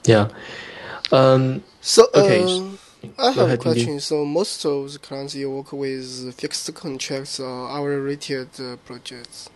[0.06, 0.30] Yeah.
[1.12, 2.78] Um, So, Okay, um,
[3.18, 4.00] I have a question.
[4.00, 9.50] So, most of the clients you work with fixed contracts or hourly rated uh, projects.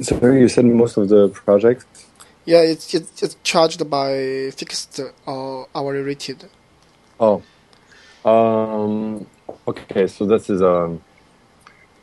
[0.00, 2.06] So you said most of the projects.
[2.44, 6.44] Yeah, it's it's, it's charged by fixed or hourly rated.
[7.18, 7.42] Oh,
[8.24, 9.26] um,
[9.66, 10.06] okay.
[10.06, 11.02] So this is um,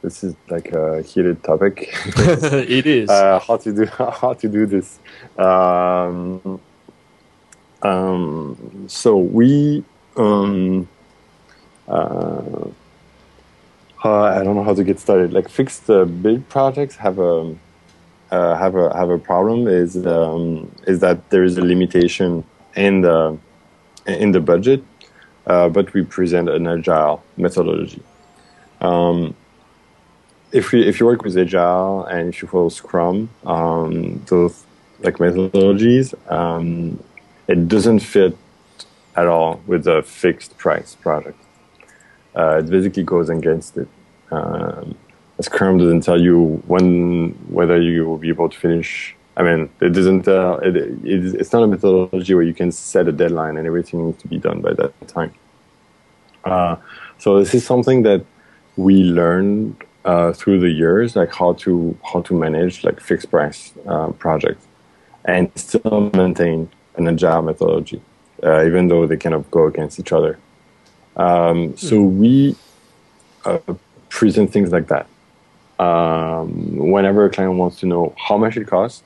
[0.01, 1.89] this is like a heated topic.
[2.05, 3.09] it is.
[3.09, 4.99] uh, how to do how to do this.
[5.37, 6.59] Um,
[7.85, 9.83] um, so we
[10.17, 10.87] um,
[11.87, 12.69] uh,
[14.03, 15.33] I don't know how to get started.
[15.33, 17.55] Like fixed uh, bid projects have a
[18.31, 22.43] uh, have a have a problem is um, is that there is a limitation
[22.75, 23.37] in the
[24.07, 24.83] in the budget,
[25.47, 28.01] uh, but we present an agile methodology.
[28.81, 29.35] Um,
[30.51, 34.63] if you if you work with agile and if you follow Scrum, um, those
[35.01, 36.99] like methodologies, um,
[37.47, 38.37] it doesn't fit
[39.15, 41.39] at all with a fixed price project.
[42.35, 43.87] Uh, it basically goes against it.
[44.31, 44.95] Um,
[45.41, 49.15] Scrum doesn't tell you when whether you will be able to finish.
[49.37, 50.27] I mean, it doesn't.
[50.27, 54.05] Uh, it, it, it's not a methodology where you can set a deadline and everything
[54.05, 55.33] needs to be done by that time.
[56.45, 56.77] Uh,
[57.17, 58.23] so this is something that
[58.77, 63.73] we learned uh, through the years, like how to how to manage like fixed price
[63.87, 64.65] uh, projects
[65.25, 68.01] and still maintain an agile methodology,
[68.43, 70.37] uh, even though they kind of go against each other.
[71.15, 72.55] Um, so we
[73.45, 73.59] uh,
[74.09, 75.07] present things like that.
[75.79, 79.03] Um, whenever a client wants to know how much it costs,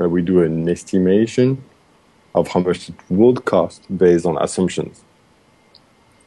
[0.00, 1.62] uh, we do an estimation
[2.34, 5.02] of how much it would cost based on assumptions.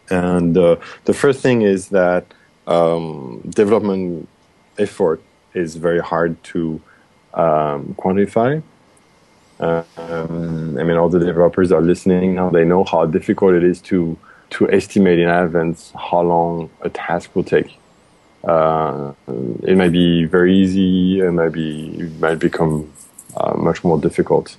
[0.10, 2.26] And uh, the first thing is that
[2.66, 4.28] um, development
[4.78, 5.22] effort
[5.54, 6.82] is very hard to
[7.34, 8.64] um, quantify.
[9.60, 12.50] Um, I mean, all the developers are listening now.
[12.50, 14.18] They know how difficult it is to
[14.52, 17.78] to estimate in advance how long a task will take.
[18.44, 19.14] Uh,
[19.64, 21.20] it might be very easy.
[21.20, 22.92] It might be it might become
[23.36, 24.58] uh, much more difficult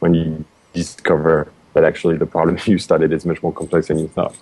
[0.00, 4.08] when you discover that actually the problem you studied is much more complex than you
[4.08, 4.36] thought.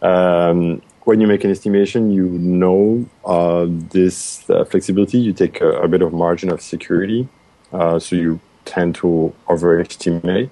[0.00, 5.18] Um, when you make an estimation, you know uh, this uh, flexibility.
[5.18, 7.28] You take a, a, bit of margin of security,
[7.72, 8.40] uh, so you
[8.74, 10.50] tend to overestimate,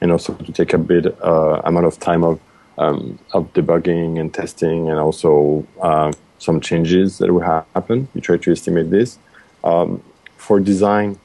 [0.00, 2.40] and also to take a bit uh, amount of time of
[2.78, 8.08] um, of debugging and testing, and also uh, some changes that will happen.
[8.14, 9.18] You try to estimate this.
[9.64, 10.02] Um,
[10.36, 11.18] for design,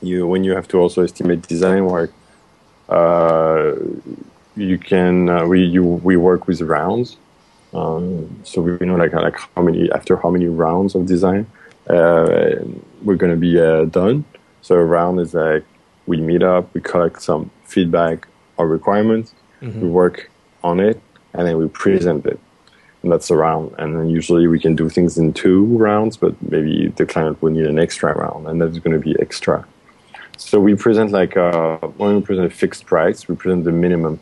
[0.00, 2.12] you when you have to also estimate design work
[2.88, 3.74] uh,
[4.56, 7.16] you can uh, we you we work with rounds,
[7.74, 11.46] um, so we know like like how many after how many rounds of design
[11.90, 12.54] uh,
[13.02, 14.24] we're gonna be uh, done.
[14.66, 15.64] So a round is like
[16.08, 18.26] we meet up, we collect some feedback
[18.56, 19.80] or requirements, mm-hmm.
[19.80, 20.28] we work
[20.64, 21.00] on it,
[21.34, 22.40] and then we present it.
[23.04, 23.76] And that's a round.
[23.78, 27.52] And then usually we can do things in two rounds, but maybe the client will
[27.52, 29.64] need an extra round, and that's going to be extra.
[30.36, 34.18] So we present like uh, when we present a fixed price, we present the minimum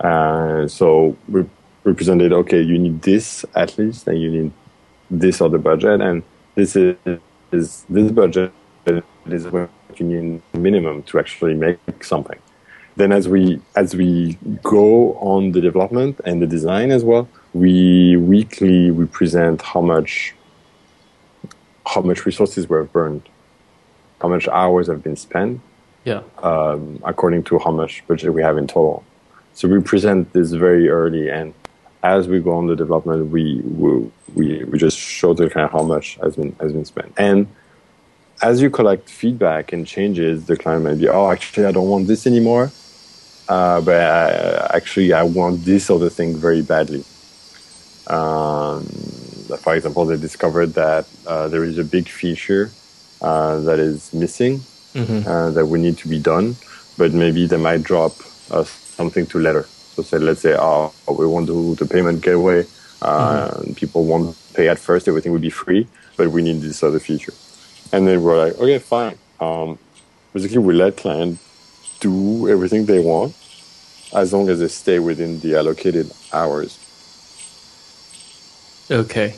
[0.00, 1.44] uh, so we,
[1.84, 4.52] we presented, okay, you need this at least, and you need
[5.10, 6.22] this other budget, and
[6.54, 6.96] this is,
[7.52, 8.50] is this budget
[9.32, 12.38] is what you need minimum to actually make something.
[12.96, 18.16] Then as we as we go on the development and the design as well, we
[18.16, 20.34] weekly we present how much
[21.86, 23.28] how much resources were burned,
[24.20, 25.60] how much hours have been spent,
[26.04, 29.04] yeah, um, according to how much budget we have in total.
[29.52, 31.52] So we present this very early, and
[32.02, 33.60] as we go on the development, we
[34.34, 37.12] we we just show the kind of how much has been has been spent.
[37.18, 37.46] And
[38.42, 42.06] as you collect feedback and changes, the client might be, oh, actually, I don't want
[42.06, 42.70] this anymore,
[43.48, 47.04] uh, but I, actually, I want this other thing very badly.
[48.08, 48.84] Um,
[49.58, 52.70] for example, they discovered that uh, there is a big feature
[53.22, 54.60] uh, that is missing
[54.94, 55.28] mm-hmm.
[55.28, 56.56] Uh, that we need to be done,
[56.96, 58.12] but maybe they might drop
[58.50, 59.64] us something to later.
[59.94, 62.66] So say, let's say, oh, we want to do the payment gateway.
[63.02, 63.72] Uh, mm-hmm.
[63.74, 65.08] People won't pay at first.
[65.08, 67.32] Everything will be free, but we need this other feature.
[67.92, 69.16] And then we're like, okay, fine.
[69.40, 69.78] Um,
[70.32, 71.42] basically, we let clients
[72.00, 73.34] do everything they want
[74.14, 76.78] as long as they stay within the allocated hours.
[78.90, 79.34] Okay.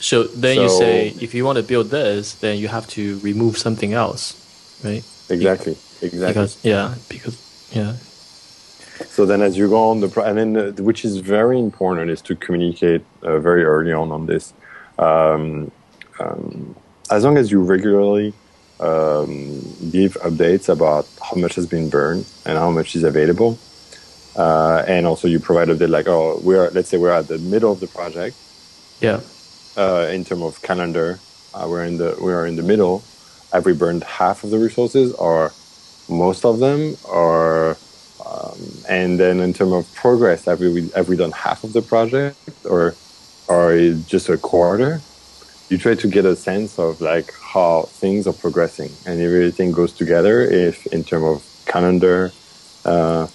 [0.00, 3.18] So then so, you say, if you want to build this, then you have to
[3.18, 4.34] remove something else,
[4.82, 5.04] right?
[5.28, 5.76] Exactly.
[6.02, 6.26] Exactly.
[6.26, 7.96] Because, yeah, because, yeah,
[9.08, 12.10] so then, as you go on the, pro- and then uh, which is very important
[12.10, 14.52] is to communicate uh, very early on on this.
[14.98, 15.70] Um,
[16.18, 16.76] um,
[17.10, 18.32] as long as you regularly
[18.78, 23.58] um, give updates about how much has been burned and how much is available,
[24.36, 27.72] uh, and also you provide update like, oh, we're let's say we're at the middle
[27.72, 28.36] of the project.
[29.00, 29.20] Yeah.
[29.76, 31.18] Uh, in terms of calendar,
[31.54, 33.02] uh, we're in the we are in the middle.
[33.52, 35.52] Have we burned half of the resources, or
[36.08, 37.76] most of them, or
[38.24, 38.58] um,
[38.88, 42.36] and then in terms of progress, have we, have we done half of the project
[42.64, 42.94] or,
[43.48, 43.76] or
[44.06, 45.00] just a quarter?
[45.70, 49.72] You try to get a sense of like how things are progressing and if everything
[49.72, 52.32] goes together, if in terms of calendar,
[52.84, 53.28] uh,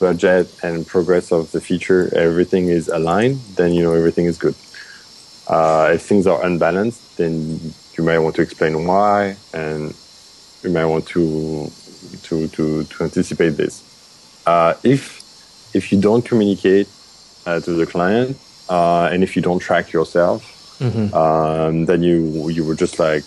[0.00, 4.56] budget and progress of the feature, everything is aligned, then you know everything is good.
[5.46, 7.60] Uh, if things are unbalanced, then
[7.96, 9.94] you might want to explain why, and
[10.62, 11.70] you might want to
[12.24, 13.82] to to, to anticipate this
[14.46, 15.22] uh, if
[15.74, 16.88] if you don't communicate
[17.44, 18.36] uh, to the client
[18.68, 21.14] uh, and if you don't track yourself, mm-hmm.
[21.14, 23.24] um, then you you would just like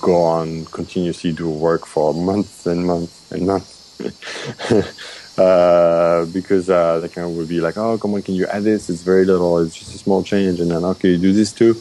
[0.00, 3.76] go on continuously do work for months and months and months
[5.38, 8.88] uh, because uh, the client would be like, "Oh, come on, can you add this?
[8.90, 9.58] It's very little.
[9.58, 11.76] It's just a small change." And then, "Oh, can you do this too?"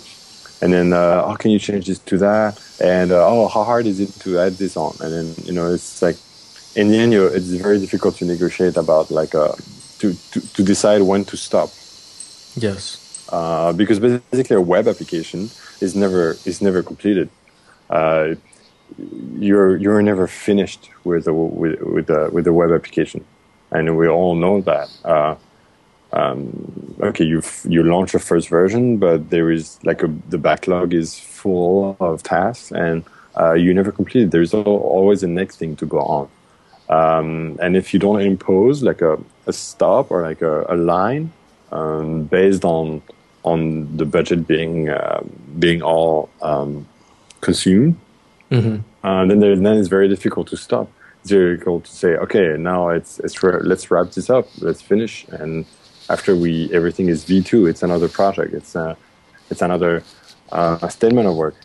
[0.62, 3.86] And then, uh, "Oh, can you change this to that?" And uh, "Oh, how hard
[3.86, 6.18] is it to add this on?" And then, you know, it's like
[6.76, 9.54] in the end, it's very difficult to negotiate about like uh,
[10.00, 11.70] to, to to decide when to stop.
[12.56, 13.05] Yes.
[13.30, 15.50] Uh, because basically, a web application
[15.82, 17.30] is never is never completed.
[17.90, 18.36] Uh,
[19.40, 23.26] you're you're never finished with the with with the with the web application,
[23.72, 24.90] and we all know that.
[25.04, 25.36] Uh,
[26.14, 30.94] um, okay, you you launch a first version, but there is like a, the backlog
[30.94, 33.04] is full of tasks, and
[33.40, 34.32] uh, you never complete it.
[34.32, 36.30] There's always a next thing to go on,
[36.90, 39.18] um, and if you don't impose like a,
[39.48, 41.34] a stop or like a, a line
[41.76, 43.02] um, based on
[43.44, 45.22] on the budget being uh,
[45.60, 46.72] being all um,
[47.42, 47.96] consumed,
[48.52, 48.78] Mm-hmm.
[49.04, 50.88] uh, then there, then it's very difficult to stop.
[51.22, 55.26] It's very difficult to say, okay, now it's it's let's wrap this up, let's finish,
[55.40, 55.66] and
[56.10, 58.94] after we everything is V two, it's another project, it's uh,
[59.50, 60.04] it's another
[60.52, 61.56] uh, statement of work.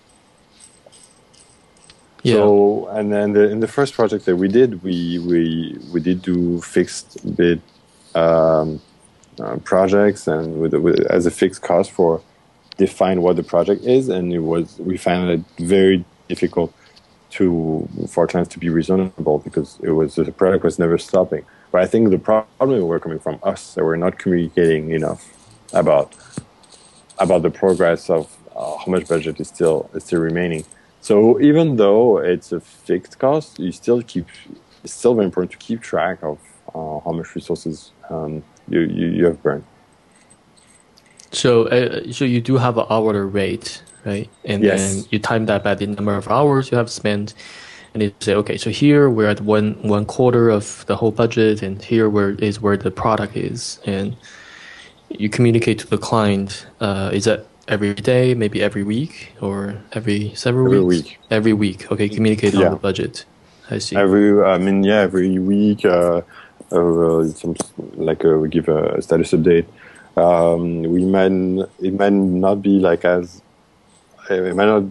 [2.23, 2.35] Yeah.
[2.35, 6.23] So and then the, in the first project that we did, we we we did
[6.23, 7.61] do fixed bid
[8.15, 8.81] um,
[9.41, 12.21] uh, projects and with, with as a fixed cost for
[12.77, 16.73] define what the project is, and it was we found it very difficult
[17.31, 21.45] to for clients to be reasonable because it was the product was never stopping.
[21.73, 25.23] But I think the problem were coming from us that we're not communicating enough
[25.73, 26.15] about
[27.19, 28.25] about the progress of
[28.57, 30.65] uh, how much budget is still is still remaining.
[31.03, 34.27] So even though it's a fixed cost, you still keep
[34.83, 36.39] it's still very important to keep track of
[36.75, 39.65] uh, how much resources um, you, you you have burned.
[41.33, 44.31] So, uh, so you do have an hourly rate, right?
[44.45, 44.81] And Yes.
[44.81, 47.35] then you time that by the number of hours you have spent,
[47.95, 51.63] and you say, okay, so here we're at one one quarter of the whole budget,
[51.63, 54.17] and here where is where the product is, and
[55.09, 56.67] you communicate to the client.
[56.81, 61.05] Uh, is that every day, maybe every week, or every several Every weeks?
[61.05, 61.19] week.
[61.31, 61.93] Every week.
[61.93, 62.67] Okay, communicate Yeah.
[62.67, 63.25] on the budget.
[63.71, 63.97] I see.
[63.97, 66.23] Every, I mean, yeah, every week, uh,
[66.73, 67.55] uh, some
[67.95, 69.67] like uh, we give a status update.
[70.17, 71.33] Um, we might
[71.81, 73.43] it might not be like as
[74.29, 74.85] it might not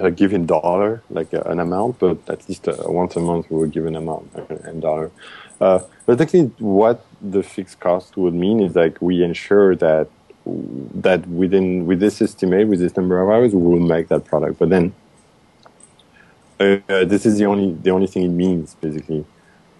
[0.00, 3.50] uh, give in dollar like uh, an amount, but at least uh, once a month
[3.50, 5.10] we would give an amount uh, in dollar.
[5.60, 10.08] Uh, but actually, what the fixed cost would mean is like we ensure that
[10.46, 14.58] that within with this estimate with this number of hours we will make that product.
[14.58, 14.94] But then
[16.60, 19.24] uh, this is the only the only thing it means basically.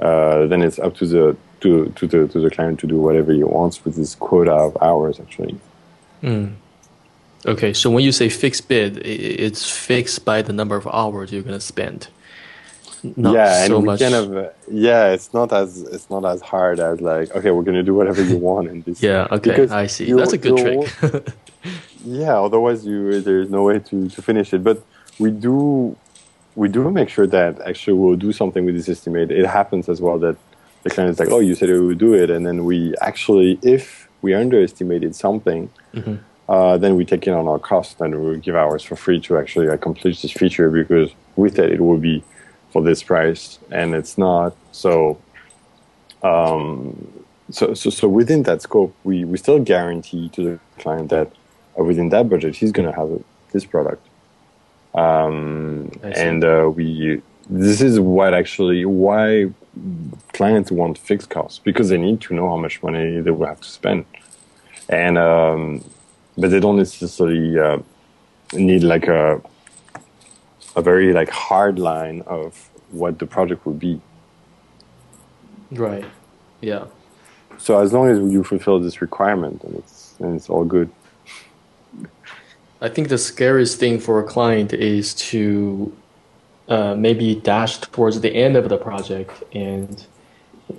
[0.05, 3.33] Uh, then it's up to the to to the to the client to do whatever
[3.33, 5.19] he wants with this quota of hours.
[5.19, 5.57] Actually,
[7.47, 11.43] Okay, so when you say fixed bid, it's fixed by the number of hours you're
[11.43, 12.09] gonna spend.
[13.17, 14.01] Not yeah, so and much.
[14.01, 17.63] kind of uh, yeah, it's not as it's not as hard as like okay, we're
[17.63, 19.03] gonna do whatever you want in this.
[19.03, 19.27] yeah.
[19.31, 20.13] Okay, because I see.
[20.13, 21.35] That's a good trick.
[22.05, 24.83] yeah otherwise you there's no way to, to finish it but
[25.19, 25.97] we do
[26.57, 29.31] we do make sure that actually we'll do something with this estimate.
[29.31, 30.37] It happens as well that
[30.83, 33.59] the client is like oh you said we would do it and then we actually
[33.63, 35.71] if we underestimated something
[36.49, 39.39] uh, then we take it on our cost and we give ours for free to
[39.39, 42.23] actually accomplish this feature because we thought it would be
[42.71, 44.55] for this price and it's not.
[44.73, 45.21] So
[46.23, 51.31] um, so, so, so within that scope, we, we still guarantee to the client that
[51.79, 54.05] uh, within that budget, he's going to have this product.
[54.95, 57.21] Um, and uh, we
[57.51, 59.51] this is what actually why
[60.33, 63.61] clients want fixed costs because they need to know how much money they will have
[63.61, 64.05] to spend,
[64.89, 65.85] and um,
[66.39, 67.79] but they don't necessarily uh,
[68.53, 69.43] need like a
[70.77, 74.01] a very like hard line of what the project would be.
[75.73, 76.05] right.
[76.61, 76.87] Yeah.
[77.59, 80.91] So as long as you fulfill this requirement, then it's then it's all good.
[82.85, 85.91] I think the scariest thing for a client is to
[86.69, 90.05] uh, maybe dash towards the end of the project, and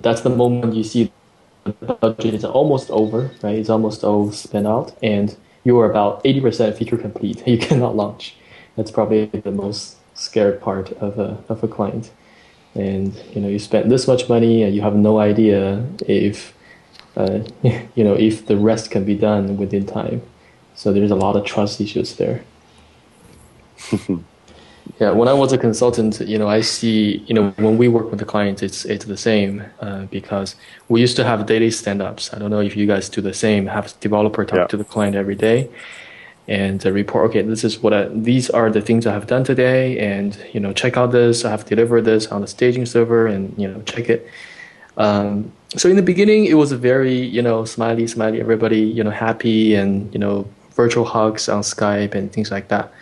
[0.02, 1.10] that's the moment you see
[1.64, 3.56] the budget is almost over, right?
[3.58, 7.42] It's almost all spent out, and you are about eighty percent feature complete.
[7.52, 8.36] You cannot launch.
[8.76, 12.12] That's probably the most scared part of a of a client.
[12.76, 16.54] And you know, you spent this much money, and you have no idea if
[17.16, 17.40] uh,
[17.96, 20.22] you know if the rest can be done within time.
[20.76, 22.44] So there's a lot of trust issues there.
[25.00, 28.10] yeah, when I was a consultant, you know, I see, you know, when we work
[28.10, 30.54] with the clients, it's it's the same uh, because
[30.88, 32.32] we used to have daily stand-ups.
[32.34, 33.66] I don't know if you guys do the same.
[33.66, 34.66] Have developer talk Yeah.
[34.66, 35.68] to the client every day
[36.48, 37.30] and uh, report.
[37.30, 40.60] Okay, this is what I, these are the things I have done today, and you
[40.60, 41.44] know, check out this.
[41.44, 44.28] I have delivered this on the staging server, and you know, check it.
[44.96, 49.02] Um, so in the beginning, it was a very you know smiley, smiley, everybody you
[49.04, 50.46] know happy and you know
[50.76, 52.92] virtual hugs on Skype and things like that.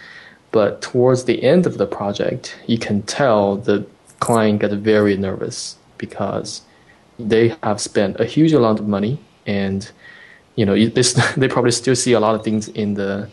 [0.53, 3.85] But towards the end of the project, you can tell the
[4.21, 6.63] client got very nervous because
[7.19, 9.91] they have spent a huge amount of money and
[10.57, 11.03] you know they,
[11.37, 13.29] they probably still see a lot of things in the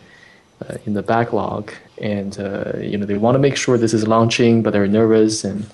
[0.62, 4.08] uh, in the backlog and uh, you know they want to make sure this is
[4.08, 5.66] launching but they're nervous and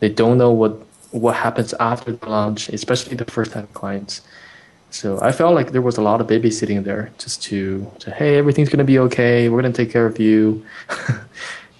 [0.00, 0.72] they don't know what
[1.12, 4.22] what happens after the launch especially the first time clients
[4.94, 8.36] so i felt like there was a lot of babysitting there just to, to hey
[8.36, 9.48] everything's going to be okay.
[9.48, 10.64] We're going to take care of you.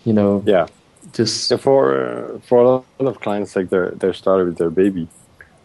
[0.07, 0.67] You know yeah.
[1.15, 4.71] just yeah, for uh, for a lot of clients like they're they're started with their
[4.71, 5.09] baby.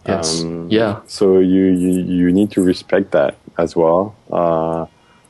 [0.07, 0.41] Yes.
[0.41, 1.01] Um, yeah.
[1.07, 4.85] so you, you you need to respect that as well uh,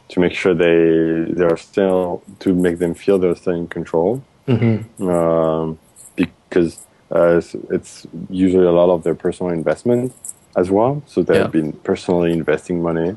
[0.10, 4.22] to make sure they they're still to make them feel they're still in control.
[4.48, 5.08] Mm-hmm.
[5.08, 10.12] um, because uh, it's, it's, usually a lot of their personal investment
[10.60, 11.01] as well.
[11.05, 11.47] So they've yeah.
[11.47, 13.16] been personally investing money.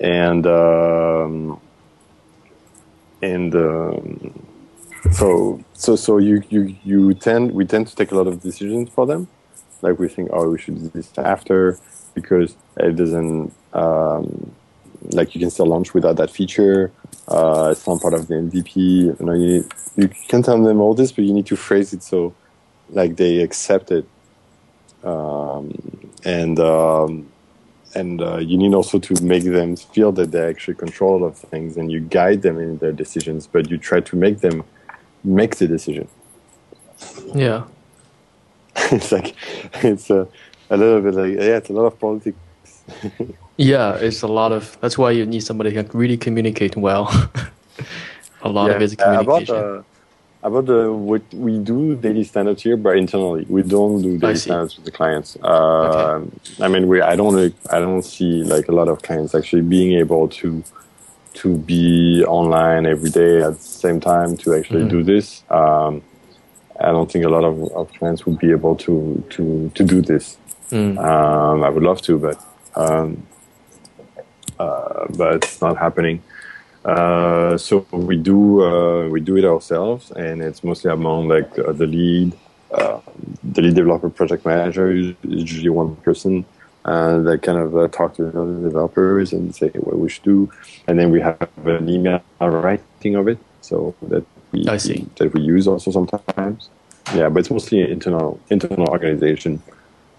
[0.00, 1.60] And um,
[3.22, 4.46] and um,
[5.12, 8.90] so so so you, you you tend we tend to take a lot of decisions
[8.90, 9.28] for them.
[9.82, 11.78] Like we think oh we should do this after
[12.14, 14.52] because it doesn't um,
[15.12, 16.92] like you can still launch without that feature.
[17.28, 19.64] Uh, it's not part of the mvp you know you, need,
[19.96, 22.32] you can tell them all this but you need to phrase it so
[22.90, 24.06] like they accept it.
[25.02, 27.26] Um, and um,
[27.94, 31.76] and uh, you need also to make them feel that they're actually control of things
[31.78, 34.62] and you guide them in their decisions but you try to make them
[35.24, 36.08] make the decision.
[37.34, 37.64] Yeah.
[38.76, 39.34] it's like
[39.82, 40.28] it's a,
[40.68, 42.38] a little bit like yeah, it's a lot of politics.
[43.56, 44.76] yeah, it's a lot of.
[44.80, 47.08] That's why you need somebody who can really communicate well.
[48.42, 49.54] a lot yeah, of his communication.
[49.54, 49.82] Uh, about, uh,
[50.42, 54.76] about the what we do daily standards here, but internally we don't do daily standards
[54.76, 55.36] with the clients.
[55.42, 56.64] Uh, okay.
[56.64, 59.98] I mean, we I don't I don't see like a lot of clients actually being
[59.98, 60.62] able to
[61.34, 64.90] to be online every day at the same time to actually mm.
[64.90, 65.42] do this.
[65.50, 66.02] Um,
[66.80, 70.00] I don't think a lot of, of clients would be able to to to do
[70.00, 70.36] this.
[70.70, 70.98] Mm.
[70.98, 72.42] Um, I would love to, but
[72.74, 73.26] um,
[74.58, 76.22] uh, but it's not happening.
[76.86, 81.72] Uh, so we do uh, we do it ourselves, and it's mostly among like uh,
[81.72, 82.32] the lead,
[82.70, 83.00] uh,
[83.42, 84.92] the lead developer, project manager,
[85.24, 86.44] usually one person,
[86.84, 90.22] and I kind of uh, talk to the other developers and say what we should
[90.22, 90.48] do,
[90.86, 95.08] and then we have an email writing of it, so that we I see.
[95.16, 96.70] that we use also sometimes.
[97.16, 99.60] Yeah, but it's mostly internal internal organization,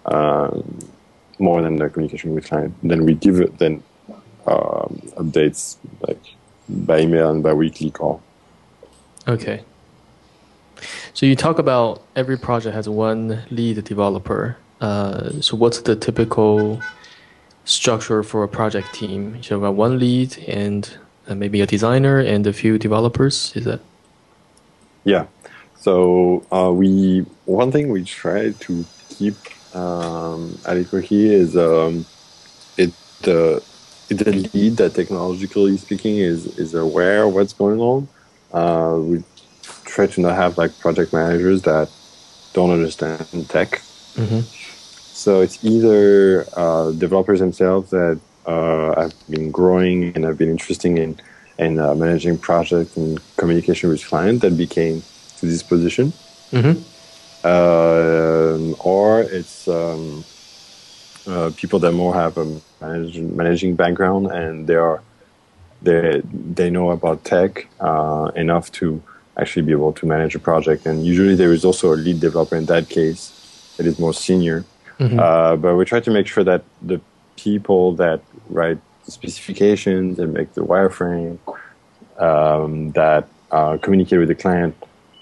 [0.04, 0.78] um,
[1.38, 2.74] more than the communication with client.
[2.82, 3.82] Then we give it then
[4.46, 6.34] um, updates like
[6.68, 8.22] by email and by weekly call.
[9.26, 9.62] Okay.
[11.12, 16.80] So you talk about every project has one lead developer uh, so what's the typical
[17.64, 19.42] structure for a project team?
[19.42, 20.88] So You have got one lead and
[21.26, 23.52] uh, maybe a designer and a few developers.
[23.56, 23.80] Is that?
[25.04, 25.26] Yeah.
[25.76, 29.36] So uh, we one thing we try to keep
[29.74, 32.04] um, at Ekohe is um,
[32.76, 32.92] it
[33.22, 33.62] the
[34.08, 38.08] the lead that technologically speaking is is aware of what's going on.
[38.52, 39.24] Uh, we
[39.84, 41.90] try to not have like project managers that
[42.52, 43.82] don't understand tech.
[44.14, 44.40] Mm-hmm.
[45.12, 50.96] So it's either uh, developers themselves that uh, have been growing and have been interested
[50.96, 51.20] in
[51.58, 55.02] in uh, managing projects and communication with clients that became
[55.38, 56.12] to this position,
[56.52, 56.80] mm-hmm.
[57.44, 60.24] Um, or it's um,
[61.26, 65.02] uh, people that more have a managing, managing background and they are
[65.82, 69.00] they they know about tech uh, enough to
[69.36, 70.86] actually be able to manage a project.
[70.86, 73.32] And usually there is also a lead developer in that case
[73.76, 74.64] that is more senior
[74.98, 75.18] Mm-hmm.
[75.18, 77.00] Uh, but we try to make sure that the
[77.36, 81.38] people that write the specifications and make the wireframe,
[82.18, 84.74] um, that uh, communicate with the client,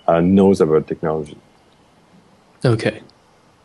[0.08, 1.36] uh, knows about technology.
[2.64, 3.02] Okay.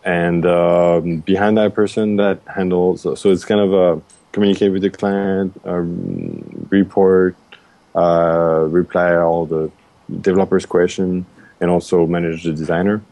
[0.03, 4.89] And um, behind that person that handles, so it's kind of a communicate with the
[4.89, 7.35] client, um, report,
[7.95, 9.71] uh, reply all the
[10.21, 11.25] developers' question,
[11.59, 13.03] and also manage the designer.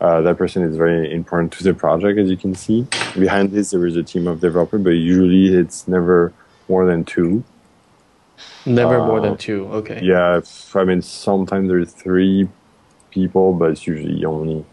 [0.00, 2.86] Uh, that person is very important to the project, as you can see.
[3.18, 6.32] Behind this, there is a team of developers, but usually it's never
[6.68, 7.42] more than two.
[8.66, 9.66] Never uh, more than two.
[9.66, 10.00] Okay.
[10.02, 10.40] Yeah,
[10.74, 12.48] I mean sometimes there's three
[13.10, 14.64] people, but it's usually only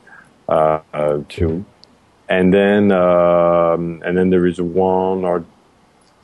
[1.30, 1.66] two.
[2.30, 5.46] And then um, and then there is one or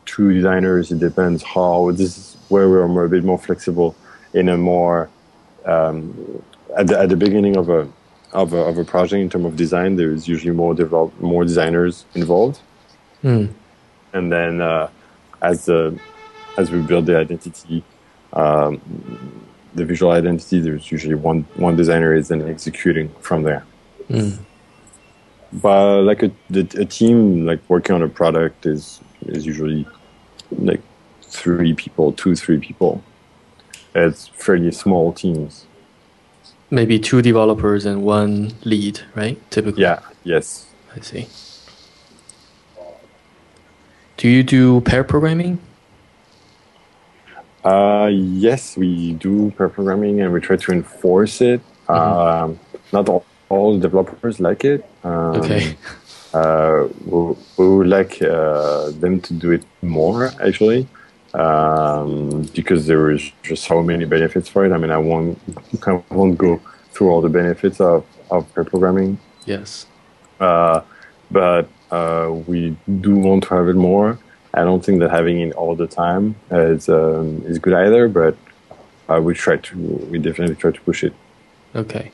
[0.06, 0.92] two designers.
[0.92, 1.92] It depends how.
[1.92, 3.96] This is where we're more, a bit more flexible
[4.34, 5.10] in a more
[5.66, 6.42] um,
[6.78, 7.88] at the at the beginning of a
[8.34, 12.06] of a, of a project in terms of design, there's usually more develop more designers
[12.16, 12.60] involved,
[13.24, 13.50] Mm.
[14.14, 14.90] and then uh,
[15.42, 16.00] as the
[16.58, 17.84] as we build the identity,
[18.34, 18.82] um,
[19.76, 23.66] the visual identity, there's usually one one designer is then executing from there.
[24.10, 24.40] Mm.
[25.54, 29.88] But like a the, a team like working on a product is is usually
[30.52, 30.82] like
[31.22, 33.04] three people, two three people.
[33.96, 35.66] It's fairly small teams.
[36.70, 39.40] Maybe two developers and one lead, right?
[39.50, 39.82] Typically.
[39.82, 40.02] Yeah.
[40.24, 40.68] Yes.
[40.96, 41.28] I see.
[44.18, 45.60] Do you do pair programming?
[47.64, 51.62] Uh, yes, we do pair programming and we try to enforce it.
[51.88, 52.60] Um,
[52.94, 54.86] not all, all developers like it.
[55.04, 55.76] Um, Okay.
[56.32, 60.88] Uh, we, we would like uh, them to do it more, actually,
[61.34, 64.72] um, because there is just so many benefits for it.
[64.72, 65.40] I mean, I won't,
[65.88, 69.18] I won't go through all the benefits of, of pair programming.
[69.46, 69.88] Yes.
[70.40, 70.82] Uh,
[71.32, 74.20] but uh, we do want to have it more.
[74.54, 78.08] I don't think that having it all the time is um, is good either.
[78.08, 78.38] But
[79.08, 79.78] uh, we try to,
[80.12, 81.14] we definitely try to push it.
[81.76, 82.12] Okay.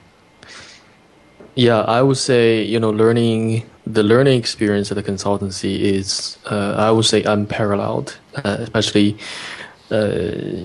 [1.56, 6.76] Yeah, I would say you know learning the learning experience at the consultancy is uh,
[6.78, 9.18] I would say unparalleled, uh, especially
[9.92, 10.10] uh,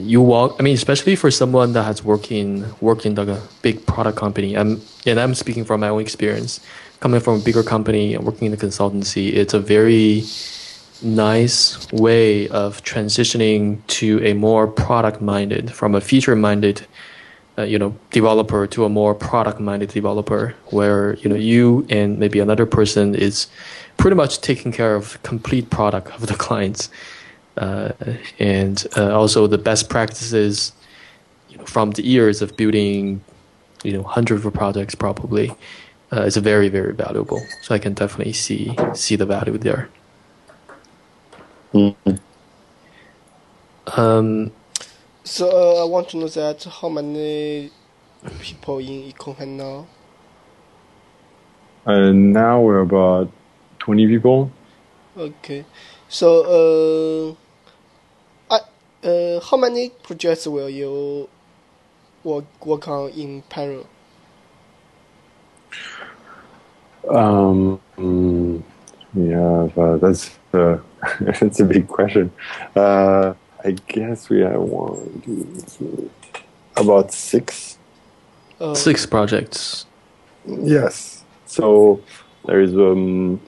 [0.03, 0.57] you walk.
[0.59, 4.57] I mean, especially for someone that has working worked in like a big product company.
[4.57, 6.61] I'm and I'm speaking from my own experience.
[6.99, 10.25] Coming from a bigger company and working in the consultancy, it's a very
[11.03, 16.87] nice way of transitioning to a more product minded from a feature minded
[17.61, 22.19] uh, you know developer to a more product minded developer where you know you and
[22.19, 23.47] maybe another person is
[23.97, 26.91] pretty much taking care of complete product of the clients.
[27.57, 27.93] Uh,
[28.39, 30.73] and uh, also the best practices
[31.51, 33.21] you know, from the years of building
[33.83, 35.53] you know hundreds of projects probably
[36.13, 37.43] uh, is very very valuable.
[37.63, 39.89] So i can definitely see see the value there.
[41.75, 42.19] Mhm.
[43.97, 44.51] um,
[45.25, 47.71] So uh, I want to know that how many
[48.41, 49.87] people in Ekohe now?
[51.85, 53.31] And now we're about
[53.79, 54.51] twenty people.
[55.17, 55.65] Okay.
[56.09, 57.37] So
[58.51, 61.29] uh, I, uh, how many projects will you
[62.25, 63.87] work work on in parallel?
[67.09, 67.81] Um,
[69.15, 69.69] yeah,
[70.01, 70.79] that's uh,
[71.21, 72.33] that's a big question.
[72.75, 73.35] Uh,
[73.65, 76.11] I guess we have one, two, three,
[76.77, 77.79] about six.
[78.61, 79.87] Uh, six projects
[80.47, 81.25] Yes.
[81.47, 82.01] So
[82.47, 83.41] there is um,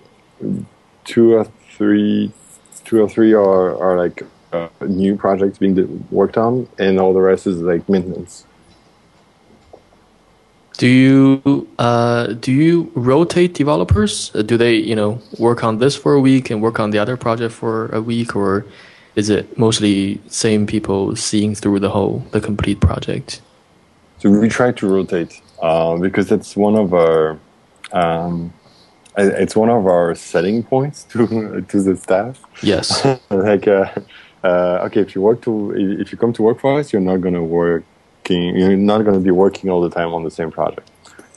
[1.04, 1.46] two or
[1.76, 2.32] three,
[2.84, 7.20] two or three are are like uh, new projects being worked on, and all the
[7.20, 8.46] rest is like maintenance.
[10.78, 14.32] Do you uh, do you rotate developers?
[14.34, 16.98] Uh, Do they you know work on this for a week and work on the
[16.98, 18.66] other project for a week, or
[19.14, 23.40] is it mostly same people seeing through the whole the complete project?
[24.18, 27.38] So we try to rotate uh, because it's one of our
[27.92, 28.52] um,
[29.16, 32.40] it's one of our selling points to to the staff.
[32.62, 33.04] Yes.
[33.30, 33.86] like uh,
[34.44, 37.20] uh, okay, if you work to if you come to work for us, you're not
[37.20, 40.90] gonna working you're not gonna be working all the time on the same project,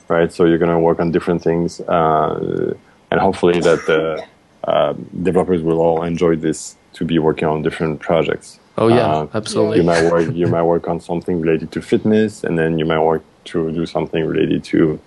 [0.07, 0.31] right?
[0.31, 2.73] So you're gonna work on different things, uh,
[3.11, 4.25] and hopefully that the
[4.63, 8.59] uh, developers will all enjoy this to be working on different projects.
[8.77, 9.77] Oh yeah, Uh, absolutely.
[9.77, 10.27] You might work.
[10.33, 13.85] You might work on something related to fitness, and then you might work to do
[13.85, 14.99] something related to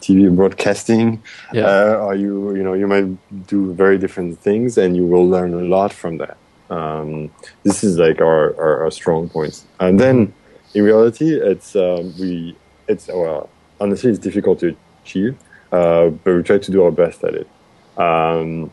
[0.00, 1.22] TV broadcasting.
[1.52, 1.66] Yeah.
[1.66, 3.08] Uh, or you, you know, you might
[3.46, 6.36] do very different things, and you will learn a lot from that.
[6.70, 7.30] Um,
[7.64, 9.64] this is like our, our, our strong points.
[9.80, 10.32] And then,
[10.74, 12.54] in reality, it's um, we,
[12.86, 13.48] it's well,
[13.80, 15.36] honestly, it's difficult to achieve,
[15.72, 17.48] uh, but we try to do our best at it.
[17.96, 18.70] Um,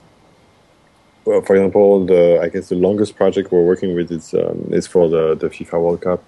[1.26, 4.88] well, for example, the I guess the longest project we're working with is um, is
[4.88, 6.24] for the the FIFA World Cup.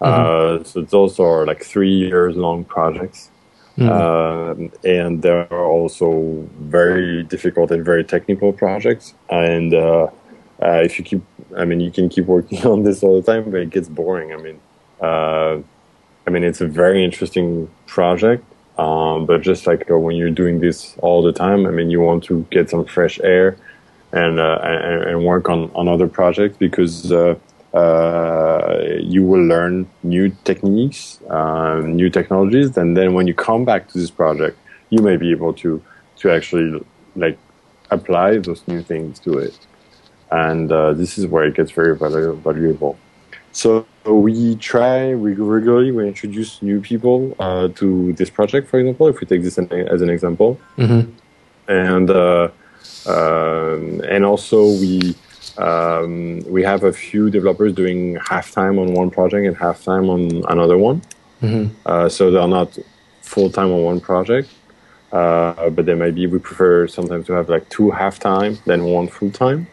[0.00, 3.30] Uh, so those are like three years long projects,
[3.78, 9.12] um, and they are also very difficult and very technical projects.
[9.28, 10.08] And uh,
[10.62, 11.22] uh, if you keep,
[11.54, 14.32] I mean, you can keep working on this all the time, but it gets boring.
[14.32, 14.58] I mean,
[15.02, 15.58] uh,
[16.26, 18.44] I mean, it's a very interesting project.
[18.78, 22.00] Um, but just like uh, when you're doing this all the time, I mean, you
[22.00, 23.58] want to get some fresh air
[24.12, 27.34] and uh, and, work on, on other projects because uh,
[27.74, 33.88] uh, you will learn new techniques, um, new technologies, and then when you come back
[33.88, 34.58] to this project,
[34.90, 35.82] you may be able to
[36.16, 36.84] to actually
[37.16, 37.38] like
[37.90, 39.56] apply those new things to it,
[40.30, 42.98] and uh, this is where it gets very valuable.
[43.52, 48.68] So we try we regularly we introduce new people uh, to this project.
[48.68, 51.10] For example, if we take this as an example, mm-hmm.
[51.68, 52.48] and uh,
[53.06, 55.14] um, and also we
[55.58, 60.08] um, we have a few developers doing half time on one project and half time
[60.08, 61.02] on another one.
[61.42, 61.74] Mm-hmm.
[61.86, 62.78] Uh, so they're not
[63.22, 64.50] full time on one project,
[65.12, 69.08] uh, but they maybe we prefer sometimes to have like two half time than one
[69.08, 69.66] full time.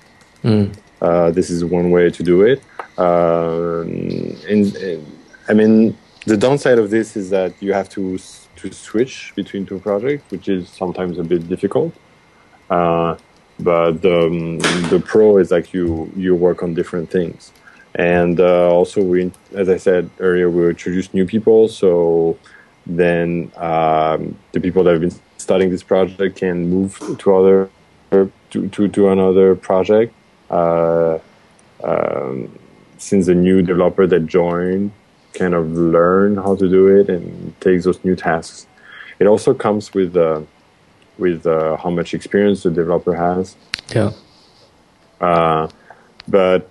[0.44, 0.76] Mm.
[1.02, 2.62] Uh, this is one way to do it.
[2.98, 5.06] Uh, in, in,
[5.48, 8.18] I mean, the downside of this is that you have to
[8.58, 11.94] to switch between two projects, which is sometimes a bit difficult.
[12.70, 13.18] Uh,
[13.60, 14.60] but um,
[14.90, 17.52] the pro is like you you work on different things,
[17.96, 21.68] and uh, also we, as I said earlier, we introduce new people.
[21.68, 22.38] So
[22.86, 27.70] then um, the people that have been starting this project can move to other
[28.12, 28.32] to
[28.70, 30.14] to, to another project.
[30.50, 31.20] Uh,
[31.84, 32.58] um,
[32.98, 34.92] since the new developer that joined
[35.34, 38.66] kind of learn how to do it and takes those new tasks.
[39.20, 40.42] It also comes with uh,
[41.18, 43.56] with uh, how much experience the developer has.
[43.94, 44.12] Yeah.
[45.20, 45.70] Uh,
[46.28, 46.70] but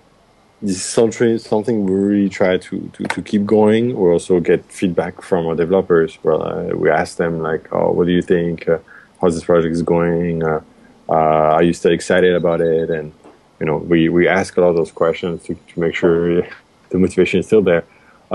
[0.61, 3.95] this is something, something we really try to, to, to keep going.
[3.95, 6.15] We also get feedback from our developers.
[6.23, 8.67] Where uh, we ask them like, "Oh, what do you think?
[8.67, 8.79] Uh,
[9.21, 10.43] how's this project is going?
[10.43, 10.61] Uh,
[11.09, 13.13] are you still excited about it?" And
[13.59, 16.41] you know, we, we ask a lot of those questions to, to make sure
[16.89, 17.83] the motivation is still there.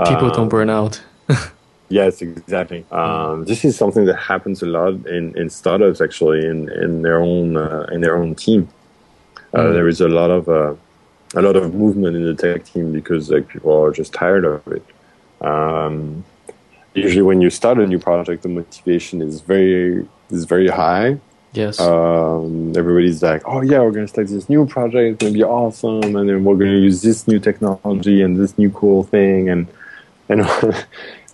[0.05, 1.01] People don't burn out.
[1.93, 2.85] yes, exactly.
[2.91, 7.19] Um, this is something that happens a lot in, in startups actually in, in their
[7.21, 8.67] own uh, in their own team.
[9.53, 9.73] Uh, mm.
[9.73, 10.75] There is a lot of uh,
[11.35, 14.67] a lot of movement in the tech team because like people are just tired of
[14.67, 14.85] it.
[15.41, 16.23] Um,
[16.93, 21.19] usually, when you start a new project, the motivation is very is very high
[21.53, 21.79] Yes.
[21.79, 25.13] Um, everybody's like, oh yeah, we're going to start this new project.
[25.13, 26.15] It's going to be awesome.
[26.15, 29.49] And then we're going to use this new technology and this new cool thing.
[29.49, 29.67] And,
[30.29, 30.41] and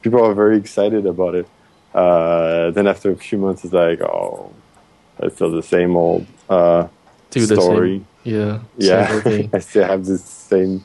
[0.02, 1.48] people are very excited about it.
[1.94, 4.54] Uh, then after a few months, it's like, oh,
[5.20, 6.88] it's still the same old, uh,
[7.32, 7.98] Do story.
[8.00, 8.60] Same, yeah.
[8.78, 9.48] Yeah.
[9.54, 10.84] I still have this same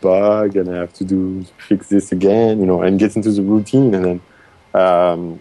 [0.00, 3.42] bug and I have to do fix this again, you know, and get into the
[3.42, 3.94] routine.
[3.94, 4.20] And then,
[4.82, 5.40] um,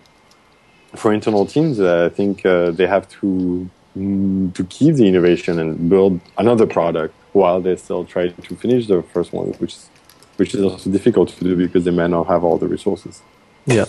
[0.95, 5.59] for internal teams, uh, I think uh, they have to mm, to keep the innovation
[5.59, 9.89] and build another product while they still try to finish the first one, which is
[10.37, 13.21] which is also difficult to do because they may not have all the resources.
[13.65, 13.85] Yeah.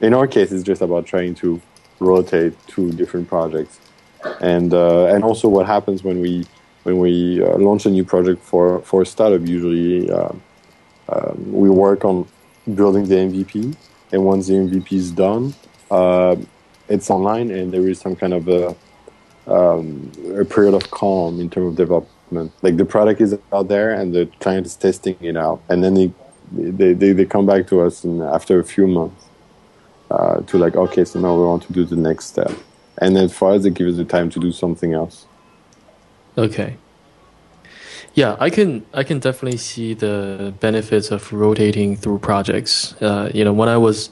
[0.00, 1.60] In our case, it's just about trying to
[1.98, 3.80] rotate two different projects,
[4.40, 6.44] and uh, and also what happens when we
[6.82, 9.46] when we uh, launch a new project for for a startup.
[9.46, 10.32] Usually, uh,
[11.08, 12.28] um, we work on
[12.74, 13.74] building the MVP,
[14.12, 15.54] and once the MVP is done,
[15.90, 16.36] uh,
[16.88, 18.74] it's online and there is some kind of a,
[19.46, 22.52] um, a period of calm in terms of development.
[22.62, 25.94] Like the product is out there and the client is testing it out, and then
[25.94, 26.12] they
[26.52, 29.24] they, they, they come back to us in, after a few months
[30.12, 32.52] uh, to like, okay, so now we want to do the next step,
[32.98, 35.26] and then for us, it gives us the time to do something else.
[36.38, 36.76] Okay.
[38.14, 42.94] Yeah, I can I can definitely see the benefits of rotating through projects.
[43.02, 44.10] Uh, you know, when I was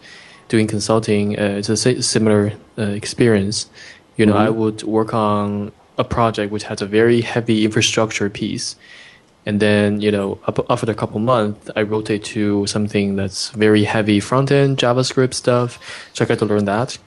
[0.49, 3.71] doing consulting, uh, it's a similar uh, experience.
[4.17, 4.47] You know, mm-hmm.
[4.47, 8.77] I would work on a project which has a very heavy infrastructure piece.
[9.47, 10.39] And then, you know,
[10.71, 15.79] after a couple months, I rotate to something that's very heavy front end JavaScript stuff.
[16.15, 16.99] So I get to learn that.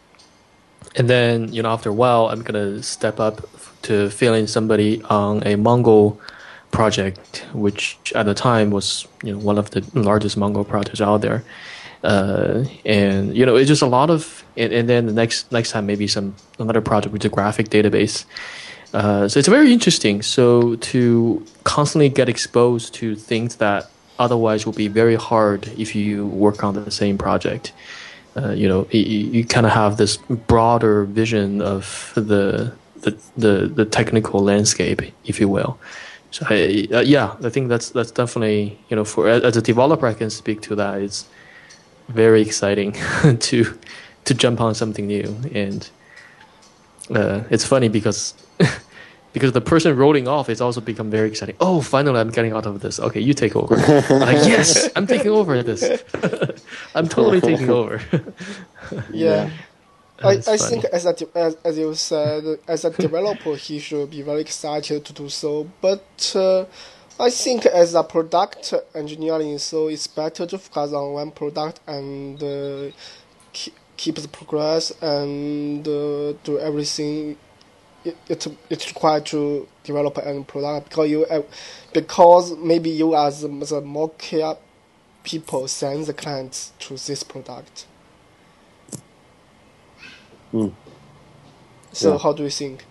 [0.95, 3.47] And then, you know, after a while, I'm going to step up
[3.83, 6.17] to fill in somebody on a Mongo
[6.71, 11.21] project, which at the time was, you know, one of the largest Mongo projects out
[11.21, 11.43] there
[12.03, 15.71] uh, and you know it's just a lot of and, and, then the next next
[15.71, 18.25] time maybe some another project with a graphic database
[18.93, 20.21] uh, so it's very interesting.
[20.21, 26.27] So to constantly get exposed to things that otherwise would be very hard if you
[26.27, 27.73] work on the same project.
[28.35, 32.71] Uh, you know you, you kind of have this broader vision of the,
[33.01, 35.79] the the the technical landscape if you will.
[36.29, 40.05] So I, uh, yeah i think that's that's definitely you know for as a developer
[40.05, 41.01] i can speak to that.
[41.01, 41.25] It's
[42.09, 42.91] very exciting
[43.39, 43.77] to
[44.25, 45.89] to jump on something new and
[47.11, 48.33] uh, it's funny because
[49.33, 51.55] because the person rolling off is also become very exciting.
[51.59, 52.99] Oh, finally, I'm getting out of this.
[52.99, 53.75] Okay, you take over.
[53.75, 55.83] like, yes, I'm taking over this.
[56.95, 58.01] I'm totally taking over.
[59.11, 59.49] yeah.
[60.23, 64.23] I, I think as a as, as you said as a developer he should be
[64.23, 66.65] very excited to do so but uh,
[67.19, 72.41] I think as a product engineering, so it's better to focus on one product and
[72.43, 72.91] uh,
[73.97, 77.37] keep, the progress and uh, do everything
[78.05, 81.43] it, it, it's required to develop a product because you uh,
[81.93, 84.55] because maybe you as the more care,
[85.23, 87.87] people send the clients to this product.
[90.53, 90.75] Mm.
[91.93, 92.19] So Yeah.
[92.19, 92.85] how do you think?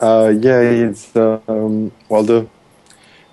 [0.00, 2.50] Uh, yeah, it's um, well the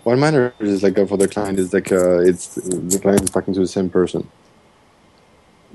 [0.03, 3.31] what matters is like uh, for the client is like uh, it's the client is
[3.31, 4.31] talking to the same person.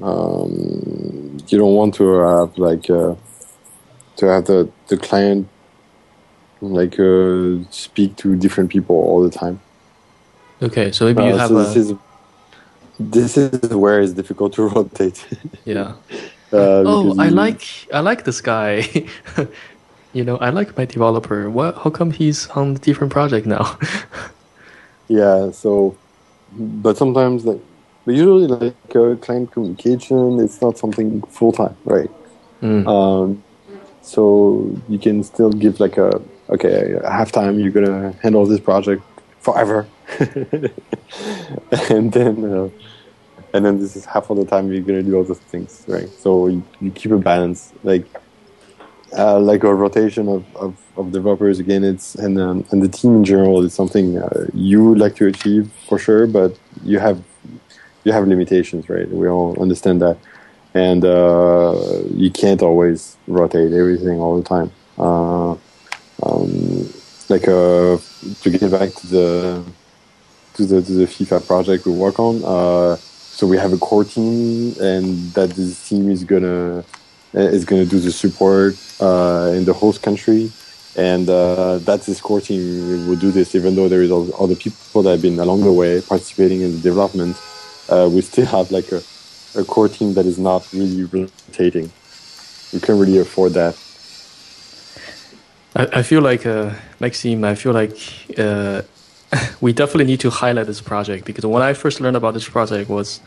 [0.02, 3.14] Um, you don't want to have like uh,
[4.16, 5.48] to have the the client
[6.60, 9.60] like uh, speak to different people all the time.
[10.62, 11.94] Okay, so maybe you Uh, have so a this is
[12.98, 15.26] this is where it's difficult to rotate.
[15.64, 15.94] yeah.
[16.52, 18.84] Uh, oh, I like I like this guy.
[20.12, 21.50] you know, I like my developer.
[21.50, 21.78] What?
[21.78, 23.78] How come he's on a different project now?
[25.08, 25.96] Yeah, so,
[26.50, 27.60] but sometimes like,
[28.06, 32.08] but usually like uh, client communication, it's not something full time, right?
[32.62, 32.86] Mm.
[32.86, 33.42] Um,
[34.00, 39.02] so you can still give like a okay, half time you're gonna handle this project
[39.40, 39.88] forever,
[41.90, 42.68] and then uh,
[43.52, 46.08] and then this is half of the time you're gonna do other things, right?
[46.08, 48.06] So you, you keep a balance, like
[49.18, 51.82] uh, like a rotation of, of, of developers again.
[51.82, 55.26] It's and um, and the team in general is something uh, you would like to
[55.26, 57.20] achieve for sure, but you have
[58.06, 59.08] you have limitations, right?
[59.10, 60.16] We all understand that,
[60.74, 61.74] and uh,
[62.14, 64.70] you can't always rotate everything all the time.
[64.96, 65.52] Uh,
[66.22, 66.88] um,
[67.28, 67.98] like uh,
[68.42, 69.64] to get back to the
[70.54, 72.42] to the to the FIFA project we work on.
[72.44, 76.84] Uh, so we have a core team, and that this team is gonna
[77.34, 80.52] is gonna do the support uh, in the host country,
[80.96, 83.56] and uh, that's this core team will do this.
[83.56, 86.78] Even though there is other people that have been along the way participating in the
[86.78, 87.36] development,
[87.88, 89.02] uh, we still have like a,
[89.54, 91.90] a core team that is not really rotating.
[92.72, 93.76] We can't really afford that.
[95.74, 97.44] I, I feel like uh, Maxime.
[97.44, 97.96] I feel like
[98.38, 98.82] uh,
[99.60, 102.88] we definitely need to highlight this project because when I first learned about this project
[102.90, 103.20] was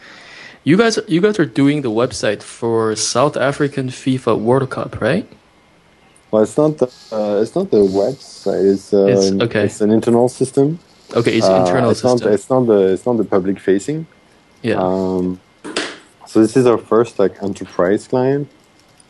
[0.64, 5.28] you guys you guys are doing the website for South African FIFA World Cup, right?
[6.32, 8.74] Well, it's not the uh, it's not the website.
[8.74, 9.66] It's, uh, It's- an- okay.
[9.66, 10.80] it's an internal system.
[11.16, 12.28] Okay, it's Uh, internal it's system.
[12.30, 14.05] Not, it's not the it's not the public facing.
[14.62, 14.76] Yeah.
[14.76, 15.39] Um,
[16.26, 18.49] so this is our first like enterprise client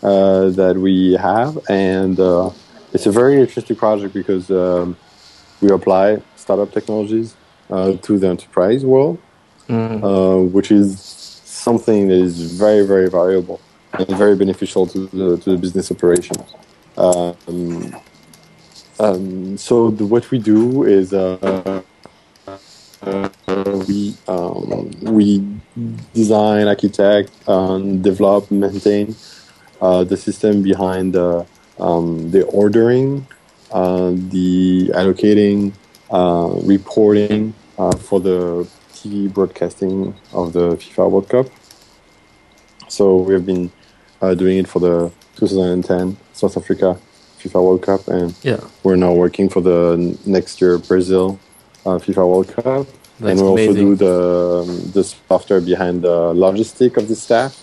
[0.01, 2.51] uh, that we have, and uh,
[2.93, 4.95] it's a very interesting project because um,
[5.61, 7.35] we apply startup technologies
[7.69, 9.17] uh, to the enterprise world,
[9.67, 10.01] Mm.
[10.03, 10.99] uh, which is
[11.45, 13.59] something that is very very valuable
[13.93, 16.55] and very beneficial to the to the business operations.
[16.97, 17.95] Um,
[18.99, 21.83] um, so the, what we do is uh,
[23.87, 25.43] we um, we
[26.13, 29.15] design, architect, um, develop, maintain
[29.81, 31.45] uh, the system behind the
[31.79, 33.25] um, the ordering,
[33.71, 35.73] uh, the allocating,
[36.11, 41.47] uh, reporting uh, for the TV broadcasting of the FIFA World Cup.
[42.89, 43.71] So we have been
[44.21, 46.99] uh, doing it for the 2010 South Africa
[47.39, 48.59] FIFA World Cup, and yeah.
[48.83, 51.39] we're now working for the next year Brazil
[51.85, 52.87] uh, FIFA World Cup,
[53.19, 57.53] That's and we also do the um, the software behind the logistic of the staff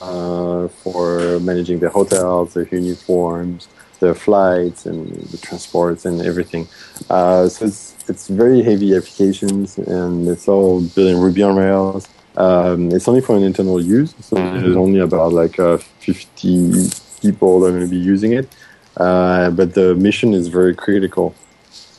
[0.00, 3.68] uh, for managing the hotels, the uniforms,
[4.00, 6.66] the flights, and the transports and everything.
[7.10, 12.08] Uh, so it's it's very heavy applications, and it's all built in Ruby on Rails.
[12.36, 16.88] Um, it's only for an internal use, so there's only about like uh, 50
[17.20, 18.48] people that are going to be using it.
[18.96, 21.34] Uh, but the mission is very critical,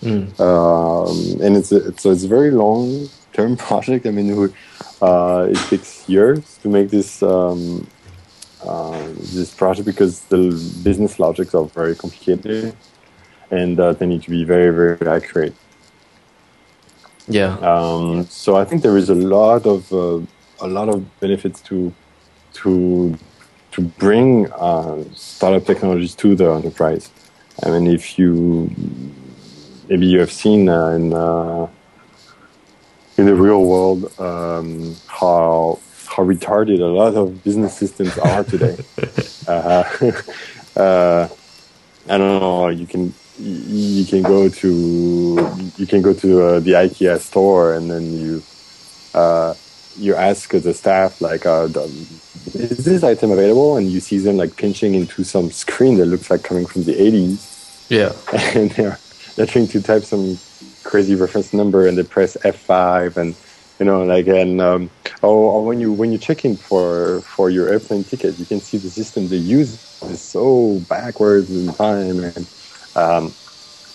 [0.01, 0.39] Mm.
[0.39, 4.05] um, and it's a, it's a, it's a very long term project.
[4.05, 4.53] I mean, we-
[5.01, 7.87] uh, it takes years to make this um,
[8.65, 10.49] uh, this project because the
[10.83, 12.75] business logics are very complicated,
[13.49, 15.53] and uh, they need to be very very accurate.
[17.27, 17.57] Yeah.
[17.59, 20.19] Um, so I think there is a lot of uh,
[20.61, 21.93] a lot of benefits to
[22.53, 23.17] to
[23.71, 27.09] to bring uh, startup technologies to the enterprise.
[27.63, 28.69] I mean, if you
[29.89, 31.67] maybe you have seen uh, in uh,
[33.17, 38.77] in the real world um, how how retarded a lot of business systems are today.
[39.47, 39.83] uh,
[40.79, 41.27] uh,
[42.07, 42.69] I don't know.
[42.69, 47.89] You can you can go to you can go to uh, the IKEA store and
[47.89, 48.43] then you
[49.13, 49.53] uh,
[49.97, 51.67] you ask the staff like, uh,
[52.53, 56.29] "Is this item available?" And you see them like pinching into some screen that looks
[56.29, 58.13] like coming from the 80s, Yeah.
[58.55, 58.97] and they're
[59.45, 60.37] trying to type some
[60.83, 63.35] crazy reference number and they press F5 and
[63.79, 64.89] you know like and um,
[65.21, 68.59] or, or when you when you check in for for your airplane ticket you can
[68.59, 69.73] see the system they use
[70.03, 72.47] is so backwards in time and
[72.95, 73.33] um,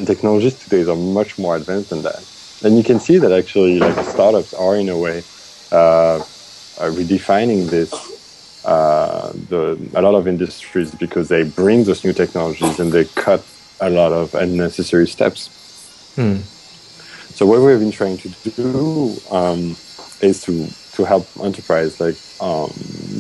[0.05, 2.25] technologies today are much more advanced than that
[2.65, 5.19] and you can see that actually, like startups are in a way
[5.71, 6.19] uh,
[6.79, 7.93] redefining this.
[8.65, 13.45] Uh, the, a lot of industries because they bring those new technologies and they cut
[13.87, 15.49] a lot of unnecessary steps.
[16.17, 16.39] Hmm.
[17.35, 19.77] So what we've been trying to do um,
[20.21, 22.71] is to to help enterprise like um,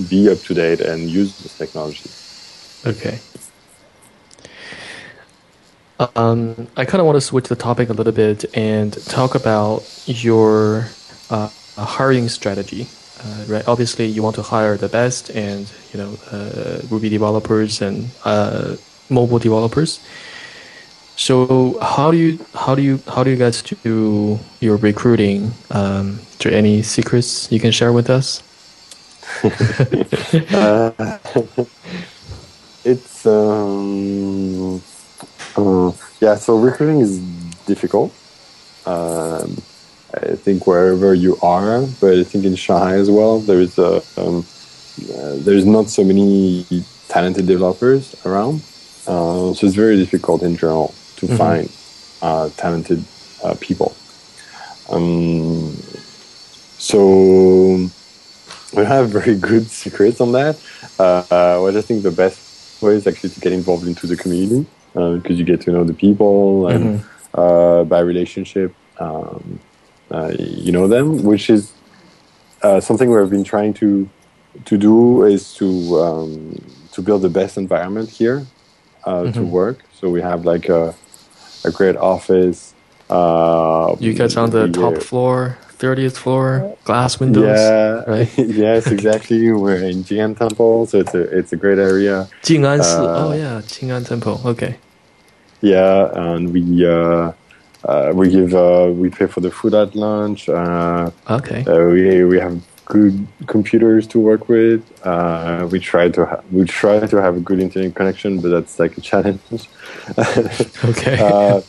[0.08, 2.10] be up to date and use this technology.
[2.86, 3.18] Okay.
[6.16, 9.82] Um, I kind of want to switch the topic a little bit and talk about
[10.06, 10.88] your
[11.30, 12.86] uh, hiring strategy.
[13.22, 17.80] Uh, right, obviously you want to hire the best and you know uh, Ruby developers
[17.80, 18.76] and uh,
[19.08, 20.00] mobile developers.
[21.16, 25.52] So how do you how do you how do you guys do your recruiting?
[25.70, 28.42] Um, any secrets you can share with us?
[30.52, 30.90] uh,
[32.84, 34.82] it's um,
[35.56, 36.34] uh, yeah.
[36.34, 37.20] So recruiting is
[37.64, 38.12] difficult.
[38.84, 39.56] Um,
[40.14, 44.02] I think wherever you are, but I think in Shanghai as well, there is a
[44.18, 44.44] um,
[45.14, 46.66] uh, there's not so many
[47.08, 48.56] talented developers around,
[49.06, 50.92] uh, so it's very difficult in general
[51.26, 51.36] to mm-hmm.
[51.36, 51.72] find
[52.22, 53.04] uh, talented
[53.42, 53.94] uh, people.
[54.90, 55.74] Um,
[56.78, 57.88] so
[58.74, 60.56] we have very good secrets on that.
[60.98, 64.66] Uh, well, I think the best way is actually to get involved into the community
[64.92, 67.10] because uh, you get to know the people and mm-hmm.
[67.34, 69.58] Uh, by relationship, um,
[70.12, 71.72] uh, you know them, which is
[72.78, 74.08] something we've been trying to
[74.64, 78.46] to do is to um, to build the best environment here
[79.04, 79.32] mm-hmm.
[79.32, 79.80] to work.
[79.94, 80.94] So we have like a
[81.64, 82.74] a great office.
[83.10, 87.58] Uh, you guys on the top floor, 30th floor, glass windows.
[87.58, 88.38] Yeah, right?
[88.38, 89.52] yes, exactly.
[89.52, 92.28] We're in Jing'an Temple, so it's a it's a great area.
[92.42, 94.40] Jing'an, uh, oh yeah, Jing'an Temple.
[94.44, 94.78] Okay.
[95.60, 97.32] Yeah, and we uh,
[97.84, 100.48] uh, we give uh, we pay for the food at lunch.
[100.48, 101.64] Uh, okay.
[101.66, 104.82] Uh, we we have good computers to work with.
[105.06, 108.78] Uh, we try to ha- we try to have a good internet connection, but that's
[108.78, 109.68] like a challenge.
[110.84, 111.18] okay.
[111.20, 111.60] uh,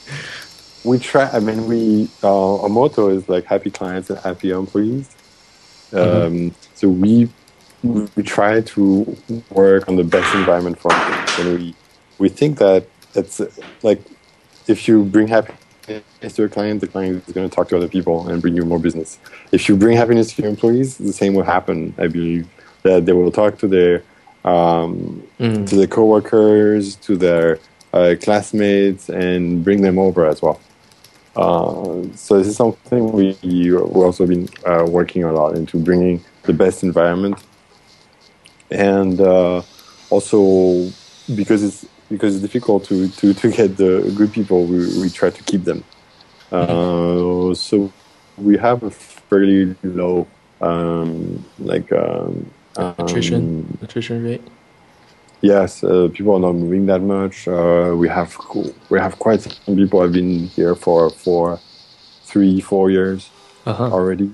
[0.84, 1.30] we try.
[1.32, 5.16] I mean, we uh, our motto is like happy clients and happy employees.
[5.92, 6.50] mm-hmm.
[6.50, 7.30] Um, so we
[7.84, 9.18] we try to
[9.52, 11.76] work on the best environment for us, and we
[12.18, 13.42] we think that it's
[13.84, 14.02] like
[14.68, 15.54] if you bring happy
[16.34, 18.66] to a client, the client is going to talk to other people and bring you
[18.66, 19.20] more business.
[19.52, 21.94] If you bring happiness to your employees, the same will happen.
[21.98, 22.48] I believe
[22.84, 24.04] that they will talk to their
[24.44, 25.68] um, mm.
[25.68, 27.60] to their coworkers, to their
[27.94, 30.60] uh, classmates, and bring them over as well.
[31.36, 36.24] Uh, so this is something we we also been uh, working a lot into bringing
[36.44, 37.38] the best environment,
[38.72, 39.62] and uh,
[40.10, 40.90] also
[41.36, 45.30] because it's because it's difficult to, to, to get the good people, we, we try
[45.30, 45.84] to keep them.
[46.52, 47.92] Uh, so
[48.38, 50.28] we have a fairly low
[50.62, 54.42] um, like um, attrition um, attrition rate.
[55.42, 57.48] Yes, uh, people are not moving that much.
[57.48, 58.36] Uh, we have
[58.90, 61.60] we have quite some people have been here for for
[62.24, 63.30] three four years
[63.66, 63.92] uh-huh.
[63.92, 64.32] already.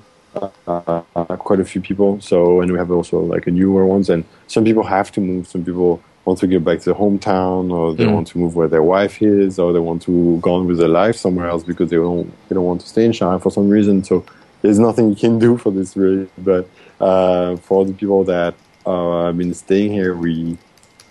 [0.65, 1.01] Uh,
[1.39, 2.21] quite a few people.
[2.21, 5.47] So and we have also like a newer ones, and some people have to move.
[5.47, 8.13] Some people want to get back to hometown or they mm.
[8.13, 10.87] want to move where their wife is or they want to go on with their
[10.87, 13.69] life somewhere else because they don't they don't want to stay in Shanghai for some
[13.69, 14.03] reason.
[14.03, 14.23] So
[14.61, 16.29] there's nothing you can do for this really.
[16.37, 16.69] But
[16.99, 18.53] uh, for the people that
[18.85, 20.57] uh, have been staying here, we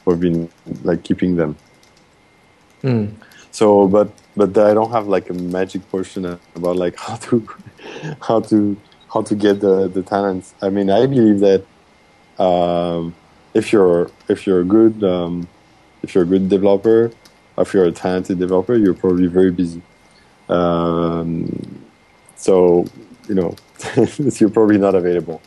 [0.04, 0.48] we've been
[0.82, 1.56] like keeping them.
[2.82, 3.12] Mm.
[3.50, 7.48] So, but but I don't have like a magic potion about like how to
[8.22, 8.76] how to
[9.12, 10.54] how to get the the talents.
[10.62, 11.64] I mean, I believe that.
[12.38, 13.14] Um,
[13.54, 15.48] if you're if you're a good um,
[16.02, 17.12] if you're a good developer,
[17.58, 19.82] if you're a talented developer, you're probably very busy.
[20.48, 21.84] Um,
[22.36, 22.86] so
[23.28, 23.54] you know
[24.16, 25.40] you're probably not available.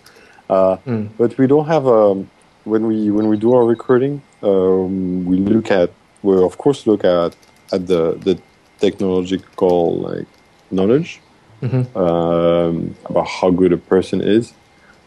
[0.49, 1.09] Uh, mm.
[1.17, 2.29] But we don't have a um,
[2.63, 5.91] when we when we do our recruiting, um, we look at
[6.21, 7.35] we of course look at
[7.71, 8.39] at the the
[8.79, 10.27] technological like
[10.71, 11.21] knowledge
[11.61, 11.97] mm-hmm.
[11.97, 14.53] um, about how good a person is.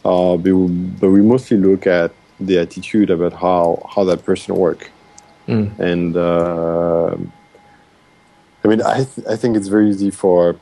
[0.04, 4.54] Uh, but, we, but we mostly look at the attitude about how how that person
[4.54, 4.90] work.
[5.48, 5.78] Mm.
[5.78, 7.16] And uh,
[8.64, 10.56] I mean, I th- I think it's very easy for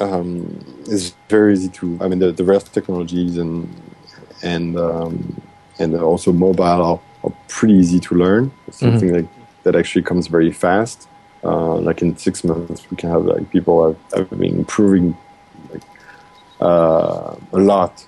[0.00, 1.98] um, it's very easy to.
[2.00, 3.68] I mean, the, the rest technologies and
[4.42, 5.40] and um,
[5.78, 8.52] and also mobile are, are, pretty easy to learn.
[8.66, 8.92] It's mm-hmm.
[8.92, 9.26] something mm-hmm.
[9.26, 11.08] like that actually comes very fast.
[11.42, 15.16] Uh, like in six months, we can have like people have, have been improving
[15.70, 15.82] like
[16.60, 18.06] uh, a lot.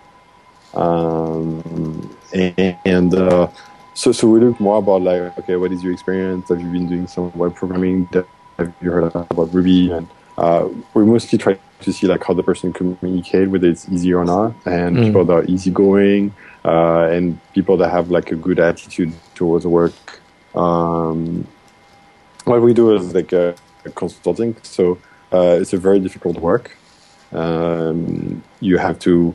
[0.76, 3.48] Um, and uh,
[3.94, 6.86] so so we look more about like okay what is your experience have you been
[6.86, 8.06] doing some web programming
[8.58, 10.06] have you heard about ruby and
[10.38, 14.24] uh, we mostly try to see like how the person communicate, whether it's easy or
[14.24, 15.04] not, and mm.
[15.06, 20.20] people that are easygoing, uh, and people that have like a good attitude towards work.
[20.54, 21.46] Um,
[22.44, 23.54] what we do is like a,
[23.84, 24.98] a consulting, so
[25.32, 26.76] uh, it's a very difficult work.
[27.32, 29.34] Um, you have to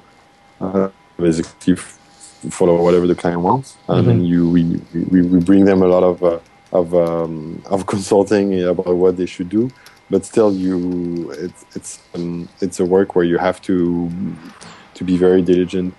[0.59, 0.89] uh,
[1.21, 1.75] basically
[2.49, 4.25] follow whatever the client wants, and then mm-hmm.
[4.25, 4.63] you we,
[5.11, 6.39] we, we bring them a lot of uh,
[6.71, 9.69] of um, of consulting about what they should do.
[10.09, 14.11] But still, you it's it's um, it's a work where you have to
[14.95, 15.93] to be very diligent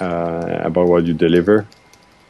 [0.00, 1.66] uh, about what you deliver.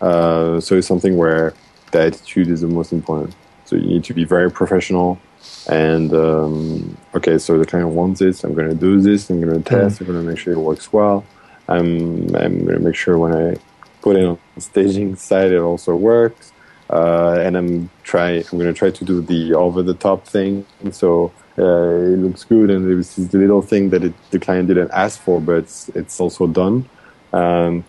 [0.00, 1.54] Uh, so it's something where
[1.92, 3.34] the attitude is the most important.
[3.64, 5.20] So you need to be very professional.
[5.68, 8.42] And um, okay, so the client wants this.
[8.44, 9.30] I'm going to do this.
[9.30, 9.96] I'm going to test.
[9.96, 10.00] Mm.
[10.00, 11.24] I'm going to make sure it works well.
[11.70, 13.56] I'm I'm going to make sure when I
[14.02, 16.52] put it on staging side, it also works.
[16.90, 20.66] Uh, and I'm try I'm going to try to do the over the top thing.
[20.90, 24.68] So uh, it looks good, and this is the little thing that it, the client
[24.68, 26.88] didn't ask for, but it's, it's also done.
[27.32, 27.84] Um,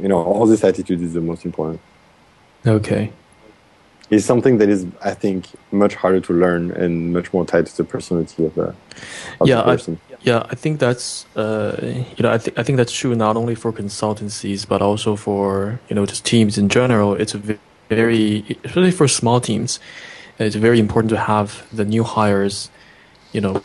[0.00, 1.80] you know, all this attitude is the most important.
[2.66, 3.12] Okay.
[4.10, 7.76] It's something that is, I think, much harder to learn and much more tied to
[7.76, 8.74] the personality of the,
[9.40, 10.00] of yeah, the person.
[10.09, 11.76] I, yeah, I think that's uh,
[12.16, 15.80] you know I think I think that's true not only for consultancies but also for
[15.88, 17.14] you know just teams in general.
[17.14, 17.32] It's
[17.88, 19.80] very especially for small teams.
[20.38, 22.70] It's very important to have the new hires,
[23.32, 23.62] you know,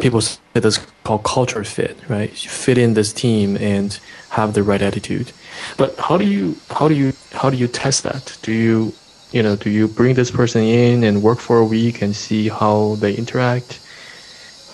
[0.00, 2.30] people say this called culture fit, right?
[2.30, 3.98] You fit in this team and
[4.30, 5.32] have the right attitude.
[5.76, 8.38] But how do you how do you how do you test that?
[8.42, 8.92] Do you
[9.30, 12.48] you know do you bring this person in and work for a week and see
[12.48, 13.78] how they interact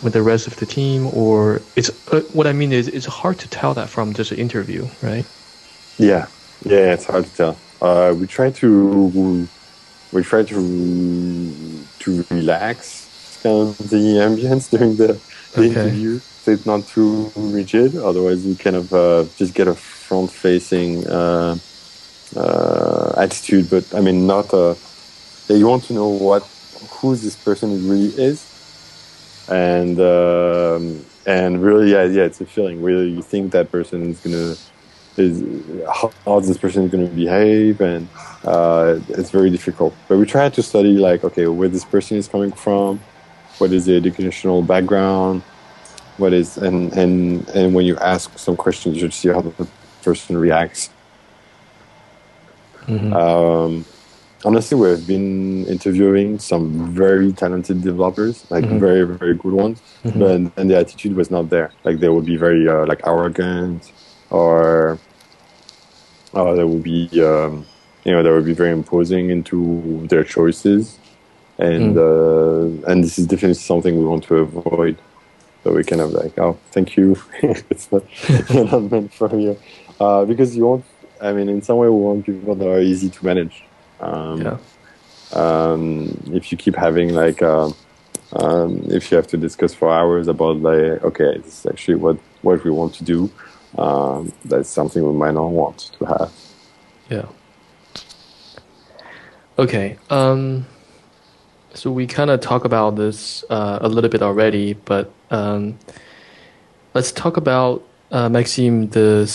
[0.02, 3.38] with the rest of the team, or it's uh, what I mean is it's hard
[3.40, 5.26] to tell that from just an interview, right?
[5.98, 6.26] Yeah,
[6.64, 7.56] yeah, it's hard to tell.
[7.80, 9.48] Uh, we try to
[10.12, 15.20] we try to to relax kind of the ambience during the,
[15.54, 15.66] the okay.
[15.66, 17.96] interview, so it's not too rigid.
[17.96, 21.56] Otherwise, you kind of uh, just get a front-facing uh,
[22.36, 23.70] uh, attitude.
[23.70, 24.76] But I mean, not a.
[25.48, 26.42] You want to know what
[26.90, 28.44] who this person really is,
[29.50, 32.80] and um, and really, yeah, yeah, it's a feeling.
[32.82, 34.56] whether you think that person is gonna
[35.18, 35.42] is
[35.86, 38.08] how, how this person is going to behave, and
[38.44, 39.94] uh, it's very difficult.
[40.06, 43.00] But we try to study like, okay, where this person is coming from,
[43.58, 45.42] what is the educational background,
[46.16, 49.68] what is and and and when you ask some questions, you should see how the
[50.02, 50.90] person reacts.
[52.86, 53.12] Mm-hmm.
[53.12, 53.84] Um,
[54.44, 58.78] honestly, we've been interviewing some very talented developers, like mm-hmm.
[58.78, 60.18] very very good ones, mm-hmm.
[60.18, 61.72] but and the attitude was not there.
[61.84, 63.92] Like they would be very uh, like arrogant,
[64.30, 64.98] or
[66.34, 67.66] uh, they would be um,
[68.04, 70.98] you know they would be very imposing into their choices
[71.58, 72.82] and mm.
[72.84, 74.96] uh, and this is definitely something we want to avoid.
[75.64, 78.04] So we kind of like, oh, thank you, it's not,
[78.48, 79.58] not meant for you,
[80.00, 80.84] uh, because you want.
[81.20, 83.64] I mean, in some way, we want people that are easy to manage.
[84.00, 84.56] Um, yeah.
[85.32, 87.70] Um, if you keep having like, uh,
[88.32, 92.18] um, if you have to discuss for hours about like, okay, this is actually what
[92.42, 93.30] what we want to do.
[93.76, 96.32] Um, that's something we might not want to have.
[97.10, 97.26] Yeah.
[99.58, 99.98] Okay.
[100.08, 100.66] Um,
[101.74, 105.78] so we kind of talk about this uh, a little bit already, but um,
[106.94, 109.30] let's talk about uh, Maxime the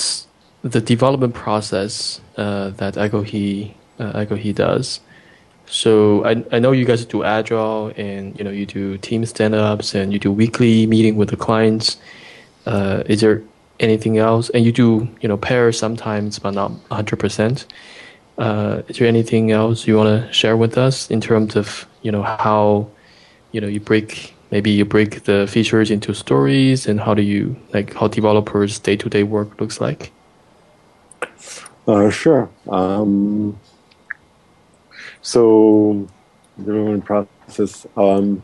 [0.63, 4.99] the development process uh, that Ekohe uh, Ekohe does.
[5.65, 9.55] So I I know you guys do agile and you know you do team stand
[9.55, 11.97] ups and you do weekly meeting with the clients.
[12.65, 13.41] Uh, is there
[13.79, 14.49] anything else?
[14.49, 17.65] And you do you know pairs sometimes, but not hundred percent.
[18.37, 22.11] Uh, is there anything else you want to share with us in terms of you
[22.11, 22.87] know how
[23.51, 27.55] you know you break maybe you break the features into stories and how do you
[27.73, 30.11] like how developers day to day work looks like?
[31.87, 32.49] Uh, sure.
[32.69, 33.59] Um,
[35.23, 36.07] so
[36.57, 37.87] the development process.
[37.97, 38.43] Um,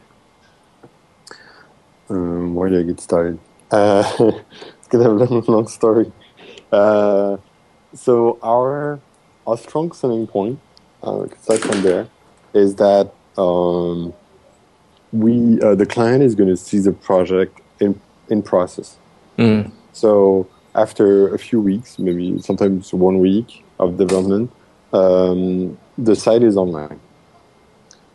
[2.10, 3.38] um, where do I get started?
[3.70, 4.04] Uh,
[4.80, 6.12] it's gonna have a long, story.
[6.72, 7.38] Uh,
[7.94, 9.00] so our
[9.46, 10.60] our strong selling point,
[11.04, 12.08] uh, start from there,
[12.54, 14.14] is that um,
[15.12, 18.00] we uh, the client is going to see the project in
[18.30, 18.98] in process.
[19.38, 19.72] Mm.
[19.92, 24.52] So after a few weeks, maybe sometimes one week of development,
[24.94, 27.00] um, the site is online.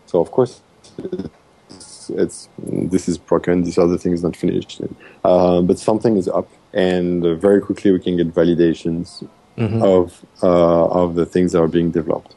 [0.07, 0.61] So of course,
[0.99, 3.65] it's, it's this is broken.
[3.65, 4.81] This other thing is not finished,
[5.25, 9.27] uh, but something is up, and very quickly we can get validations
[9.57, 9.83] mm-hmm.
[9.83, 12.35] of uh, of the things that are being developed.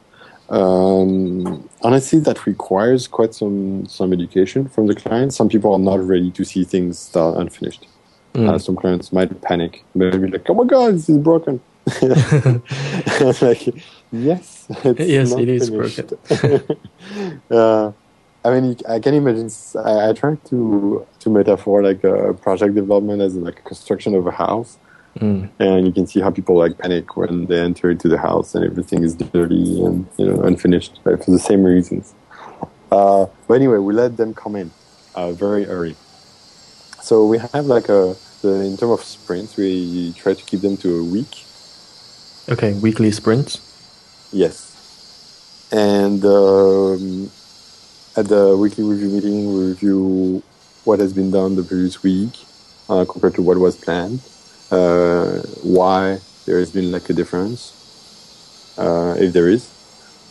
[0.50, 5.34] Um, honestly, that requires quite some some education from the client.
[5.34, 7.86] Some people are not ready to see things start unfinished.
[8.34, 8.48] Mm.
[8.48, 9.84] Uh, some clients might panic.
[9.94, 11.60] They'll be like, "Oh my god, this is broken."
[13.42, 13.74] like,
[14.12, 14.66] yes,
[14.98, 16.12] Yes, it is finished.
[17.50, 17.92] uh,
[18.44, 19.50] I mean, you- I can imagine.
[19.84, 24.78] I try to to metaphor like a project development as like construction of a house,
[25.18, 25.48] Mm.
[25.58, 28.64] and you can see how people like panic when they enter into the house and
[28.64, 32.14] everything is dirty and you know unfinished right, for the same reasons.
[32.92, 34.70] Uh, but anyway, we let them come in
[35.16, 35.96] uh, very early.
[37.02, 40.76] So we have like a the, in terms of sprints, we try to keep them
[40.78, 41.44] to a week.
[42.48, 43.58] Okay, weekly sprints.
[44.32, 45.68] Yes.
[45.72, 47.30] And um,
[48.16, 50.42] at the weekly review meeting, we review
[50.84, 52.32] what has been done the previous week
[52.88, 54.20] uh, compared to what was planned,
[54.70, 57.72] uh, why there has been like a difference,
[58.78, 59.68] uh, if there is,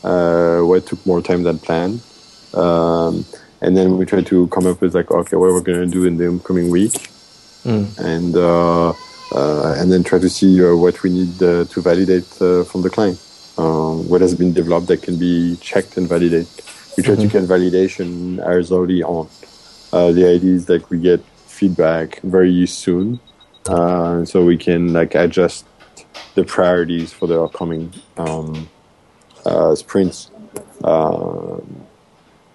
[0.03, 2.01] uh, what took more time than planned.
[2.53, 3.25] Um,
[3.61, 6.05] and then we try to come up with like, okay, what we're going to do
[6.05, 6.93] in the upcoming week
[7.65, 7.97] Mm.
[7.99, 8.89] and uh,
[9.35, 12.81] uh, and then try to see uh, what we need uh, to validate uh, from
[12.81, 13.19] the client.
[13.57, 16.47] Um, what has been developed that can be checked and validated.
[16.95, 19.27] We try to get validation as early on.
[19.91, 23.19] Uh, the idea is that we get feedback very soon,
[23.67, 25.65] uh, so we can like adjust
[26.35, 28.69] the priorities for the upcoming um,
[29.45, 30.29] uh, sprints.
[30.83, 31.57] Uh,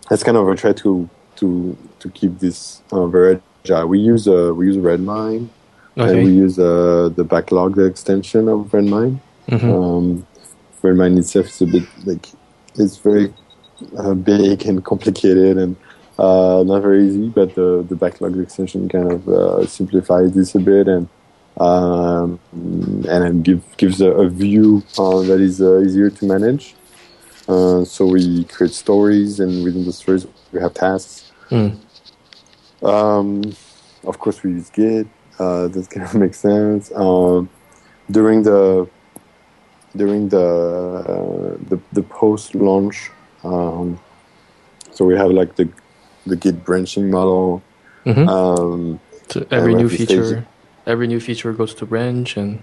[0.08, 3.88] that's kind of a try to to to keep this uh, very agile.
[3.88, 5.48] We use a we use Redmine
[5.96, 9.20] and we use uh, the backlog extension of Redmine.
[9.48, 9.64] Mhm.
[9.64, 10.26] Um,
[10.82, 12.26] Redmine itself is a bit like
[12.76, 13.32] it's very
[13.98, 15.76] uh, big and complicated and
[16.18, 20.60] uh, not very easy, but the the backlog extension kind of uh, simplifies this a
[20.60, 21.09] bit and
[21.59, 22.40] um,
[23.09, 26.74] and give, gives a, a view uh, that is uh, easier to manage.
[27.48, 31.32] Uh, so we create stories, and within the stories we have tasks.
[31.50, 31.76] Mm.
[32.82, 33.42] Um,
[34.04, 35.06] of course, we use Git.
[35.38, 36.92] Uh, that kind of makes sense.
[36.94, 37.50] Um,
[38.10, 38.88] during the
[39.97, 43.10] during the uh, the, the post launch,
[43.44, 43.98] um,
[44.90, 45.69] so we have like the
[46.27, 47.62] the Git branching model.
[48.05, 48.28] Mhm.
[48.28, 50.47] Um, So every new have to stage feature,
[50.86, 52.62] every new feature goes to branch, and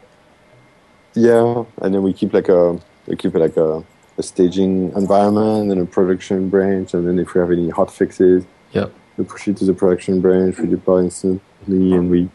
[1.16, 2.78] yeah, and then we keep like a
[3.08, 3.84] we keep like a,
[4.18, 8.46] a staging environment and a production branch, and then if we have any hot fixes,
[8.72, 8.88] yeah.
[9.18, 12.30] we push it to the production branch, we deploy instantly, and we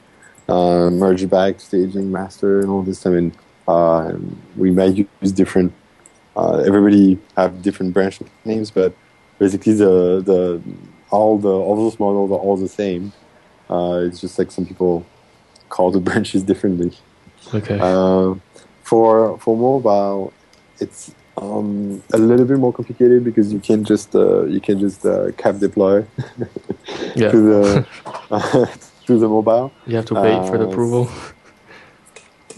[0.49, 3.07] uh, merge back staging, master, and all this.
[3.07, 3.33] I mean,
[3.69, 4.12] uh,
[4.57, 5.73] we might use different.
[6.36, 8.95] Uh, everybody have different branch names, but
[9.39, 10.62] basically the the
[11.11, 13.12] all the all those models are all the same.
[13.70, 15.07] Uh, it's just like some people
[15.69, 16.93] call the branches differently.
[17.53, 17.78] Okay.
[17.81, 18.35] Uh,
[18.82, 20.32] for for mobile,
[20.81, 25.05] it's um, a little bit more complicated because you can just uh, you can just
[25.05, 26.03] uh, cap deploy
[26.86, 27.86] to the
[29.07, 29.73] to the mobile.
[29.86, 31.09] You have to wait for the approval.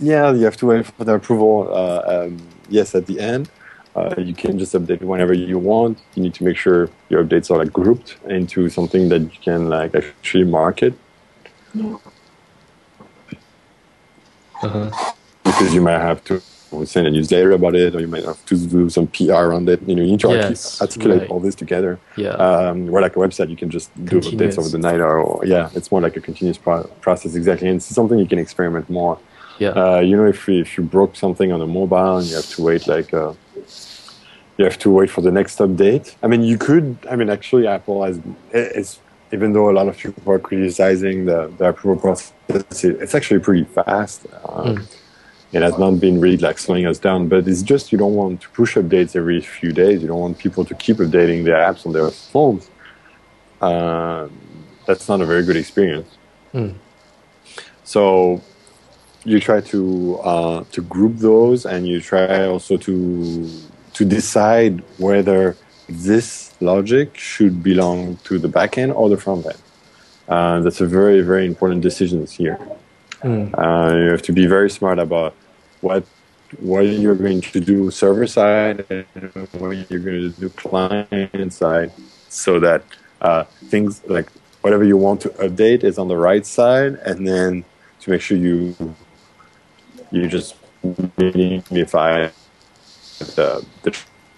[0.00, 1.68] Yeah, you have to wait for the approval.
[1.72, 3.48] Uh, um, yes, at the end,
[3.94, 5.98] uh, you can just update whenever you want.
[6.14, 9.68] You need to make sure your updates are like grouped into something that you can
[9.68, 10.94] like actually market
[14.62, 14.90] Uh-huh.
[15.44, 16.40] because you might have to
[16.84, 19.80] send a newsletter about it, or you might have to do some PR around it.
[19.86, 21.30] You know, you need to Yes, articulate right.
[21.30, 21.98] all this together.
[22.16, 22.30] Yeah.
[22.30, 24.56] um, where like a website you can just do Continuous.
[24.56, 27.68] updates over the night or, or yeah it's more like a continuous pro- process exactly
[27.68, 29.18] and it's something you can experiment more
[29.58, 29.70] yeah.
[29.70, 32.48] uh, you know if, you- if you broke something on a mobile and you have
[32.56, 33.32] to wait like uh,
[34.58, 37.66] you have to wait for the next update i mean you could i mean actually
[37.66, 38.18] apple has
[38.52, 39.00] it's
[39.32, 43.64] even though a lot of people are criticizing the, the approval process it's actually pretty
[43.64, 44.82] fast uh, Mm.
[45.52, 48.40] it has not been really like slowing us down but it's just you don't want
[48.44, 51.84] to push updates every few days you don't want people to keep updating their apps
[51.86, 52.64] on their phones
[53.60, 54.28] uh,
[54.86, 56.10] that's not a very good experience
[56.54, 56.72] Mm.
[57.84, 58.40] so
[59.26, 62.94] you try to uh, to group those and you try also to
[63.92, 65.56] to decide whether
[65.88, 69.62] this logic should belong to the backend or the front end
[70.28, 72.58] uh, that's a very very important decision here
[73.22, 73.48] Mm.
[73.58, 75.34] uh, you have to be very smart about
[75.80, 76.04] what
[76.58, 81.90] what you're going to do server side and what you're going to do client side,
[82.28, 82.82] so that
[83.22, 84.28] uh, things like
[84.60, 87.64] whatever you want to update is on the right side, and then
[88.00, 88.76] to make sure you
[90.10, 90.54] you just
[90.84, 92.30] minify
[93.34, 93.90] the the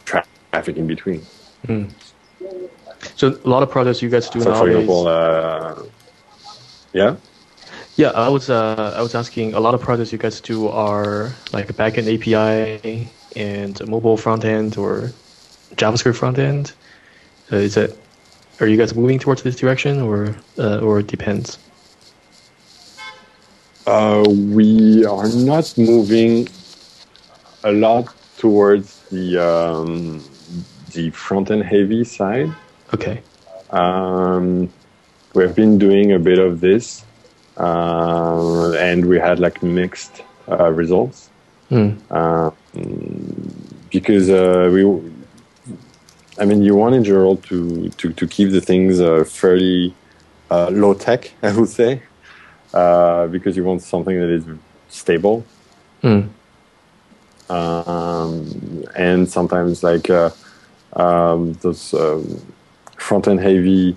[0.04, 1.22] tra- traffic in between.
[1.66, 1.90] Mm.
[3.16, 4.74] So a lot of projects you guys do So, for nowadays.
[4.76, 5.82] example, uh,
[6.92, 7.16] yeah.
[7.96, 9.54] Yeah, I was uh, I was asking.
[9.54, 14.16] A lot of projects you guys do are like a backend API and a mobile
[14.16, 15.12] front end, or
[15.76, 16.72] JavaScript front end?
[17.52, 17.98] Uh, is it
[18.60, 21.58] are you guys moving towards this direction, or uh, or it depends?
[23.88, 26.46] Uh, we are not moving
[27.64, 30.22] a lot towards the um,
[30.92, 32.52] the front end heavy side.
[32.92, 33.22] Okay.
[33.70, 34.70] Um,
[35.32, 37.02] we've been doing a bit of this,
[37.56, 41.30] uh, and we had like mixed uh, results
[41.70, 41.96] Mm.
[42.10, 42.50] uh,
[43.90, 44.82] because uh, we.
[46.38, 49.94] I mean, you want in general to to, to keep the things uh, fairly
[50.50, 52.02] uh, low tech, I would say,
[52.78, 54.44] uh, because you want something that is
[54.88, 55.38] stable
[56.02, 56.28] Mm.
[57.50, 60.30] um, and sometimes like uh,
[60.92, 62.22] um, those um,
[62.96, 63.96] front end heavy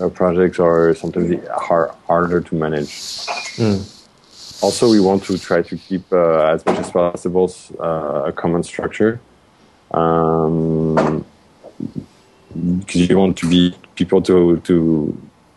[0.00, 1.28] uh, projects are sometimes
[1.66, 2.92] hard, harder to manage.
[3.60, 3.80] Mm.
[4.62, 8.62] Also, we want to try to keep uh, as much as possible uh, a common
[8.62, 9.20] structure.
[9.90, 11.24] Um,
[12.78, 14.74] because you want to be people to to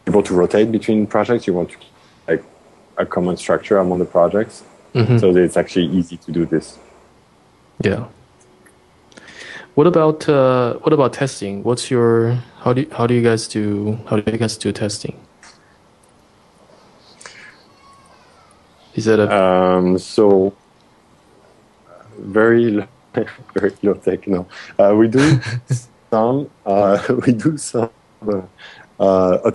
[0.05, 1.47] people to rotate between projects.
[1.47, 1.77] You want to
[2.97, 4.63] a common structure among the projects,
[4.93, 5.19] Mhm.
[5.19, 6.77] so that it's actually easy to do this.
[7.83, 8.05] Yeah.
[9.75, 11.61] What about uh, what about testing?
[11.63, 14.71] What's your how do you, how do you guys do how do you guys do
[14.71, 15.15] testing?
[18.95, 20.53] Is it a Um, so
[22.17, 22.87] very low,
[23.53, 24.25] very low tech.
[24.27, 24.47] No,
[24.79, 25.39] uh, we do
[26.11, 26.49] some.
[26.65, 27.89] Uh, we do some.
[28.97, 29.51] Uh,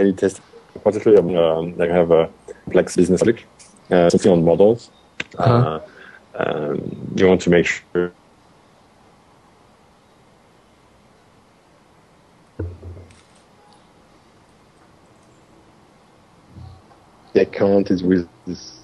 [0.00, 0.40] any test,
[0.82, 2.30] particularly um, like I have a
[2.64, 3.46] complex business logic,
[3.90, 4.90] uh, something on models.
[5.38, 5.80] Uh-huh.
[6.34, 8.12] Uh, um, you want to make sure
[17.34, 18.80] the account is with this.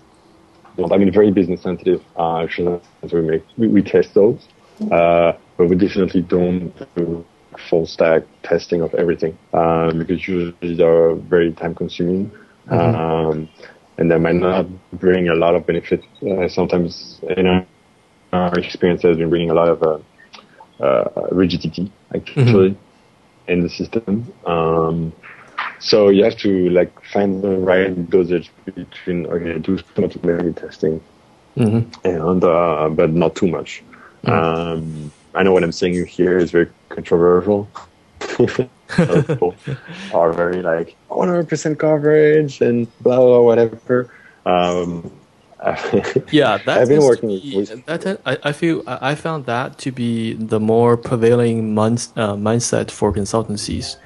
[0.79, 2.05] I mean, very business sensitive.
[2.19, 2.79] Uh, actually,
[3.11, 4.47] we make we, we test those,
[4.91, 7.25] uh, but we definitely don't do
[7.59, 12.31] full stack testing of everything uh, because usually they're very time consuming,
[12.69, 13.49] um,
[13.99, 16.03] and they might not bring a lot of benefit.
[16.27, 17.66] Uh, sometimes, in our,
[18.33, 19.99] our experience, has been bringing a lot of uh,
[20.83, 22.77] uh, rigidity actually
[23.49, 24.33] in the system.
[24.47, 25.12] Um,
[25.78, 31.01] so you have to like find the right dosage between okay, do some automated testing
[31.57, 31.87] Mhm.
[32.05, 33.83] and uh, but not too much.
[34.27, 37.69] Um, I know what I'm saying here is very controversial.
[38.21, 39.55] People
[40.15, 44.11] are very like 100% coverage and blah blah, blah whatever.
[44.47, 45.11] Um,
[46.31, 46.59] yeah?
[46.59, 48.21] That I've been working be- with- that.
[48.25, 53.13] I, I feel I found that to be the more prevailing mind, uh, mindset for
[53.13, 53.97] consultancies.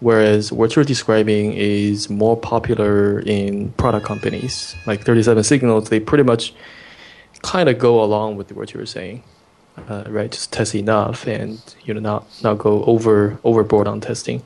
[0.00, 5.88] Whereas what you're describing is more popular in product companies, like 37 Signals.
[5.88, 6.52] They pretty much
[7.42, 9.22] kind of go along with what you were saying,
[9.88, 10.30] uh, right?
[10.30, 14.42] Just test enough, and you know, not not go over overboard on testing.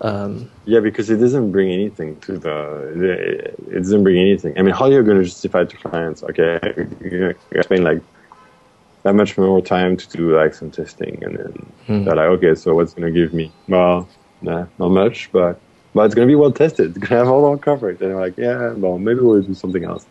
[0.00, 3.54] Um, Yeah, because it doesn't bring anything to the.
[3.70, 4.58] It doesn't bring anything.
[4.58, 6.22] I mean, how are you going to justify to clients?
[6.22, 6.58] Okay,
[7.00, 8.02] you're going to spend like
[9.04, 12.04] that much more time to do like some testing, and then Hmm.
[12.04, 13.52] they're like, okay, so what's going to give me?
[13.68, 14.08] Well,
[14.42, 15.60] nah, not much, but
[15.94, 16.90] but it's going to be well tested.
[16.90, 19.54] It's going to have all our coverage, and they're like, yeah, well, maybe we'll do
[19.54, 20.06] something else.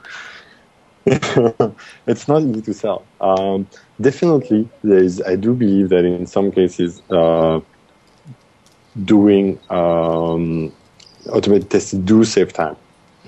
[1.06, 3.06] it's not easy to sell.
[3.20, 3.68] Um,
[4.04, 5.22] definitely, there is.
[5.22, 7.02] I do believe that in some cases.
[7.10, 7.62] Uh,
[9.06, 10.72] doing um,
[11.30, 12.76] automated tests do save time.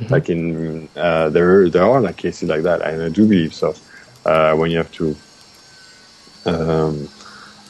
[0.10, 3.74] Like in uh, there, there are like cases like that, and I do believe so.
[4.26, 5.16] Uh, when you have to,
[6.46, 7.08] um,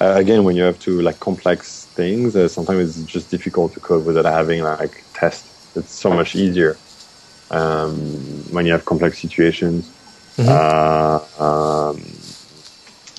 [0.02, 3.80] uh, again, when you have to like complex things, uh, sometimes it's just difficult to
[3.80, 5.77] code without having like tests.
[5.77, 6.77] It's so much easier
[7.52, 7.95] um,
[8.52, 9.91] when you have complex situations.
[10.40, 12.02] Uh, um,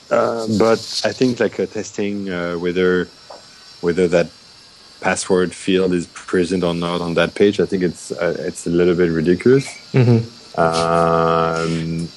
[0.08, 3.08] but I think like uh, testing uh, whether
[3.80, 4.28] whether that
[5.00, 8.70] password field is present or not on that page, I think it's uh, it's a
[8.70, 9.66] little bit ridiculous.
[10.58, 12.08] Um,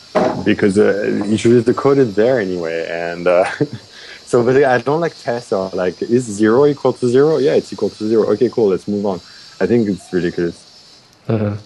[0.46, 3.46] because uh, usually the code is there anyway, and uh,
[4.26, 7.38] so but I don't like tests or like is zero equal to zero?
[7.38, 8.28] Yeah, it's equal to zero.
[8.34, 8.70] Okay, cool.
[8.70, 9.20] Let's move on.
[9.60, 10.66] I think it's ridiculous.
[11.28, 11.58] uh,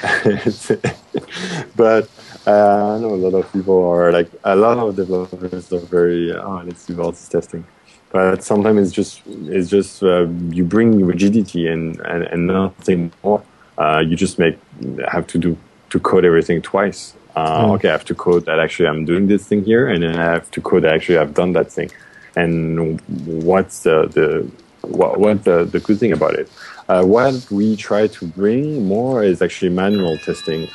[1.76, 2.08] but
[2.48, 6.32] uh, I know a lot of people are like a lot of developers are very
[6.32, 7.64] oh let's do all this testing,
[8.10, 10.26] but sometimes it's just it's just uh,
[10.56, 13.42] you bring rigidity and, and and nothing more.
[13.76, 14.58] Uh, you just make
[15.08, 15.56] have to do
[15.90, 17.14] to code everything twice.
[17.36, 17.74] Uh, Mm.
[17.76, 20.24] Okay, I have to code that actually I'm doing this thing here, and then I
[20.24, 21.90] have to code that actually I've done that thing.
[22.36, 24.50] And what's the the
[24.82, 26.50] what, what the, the good thing about it?
[26.88, 30.68] Uh, what we try to bring more is actually manual testing.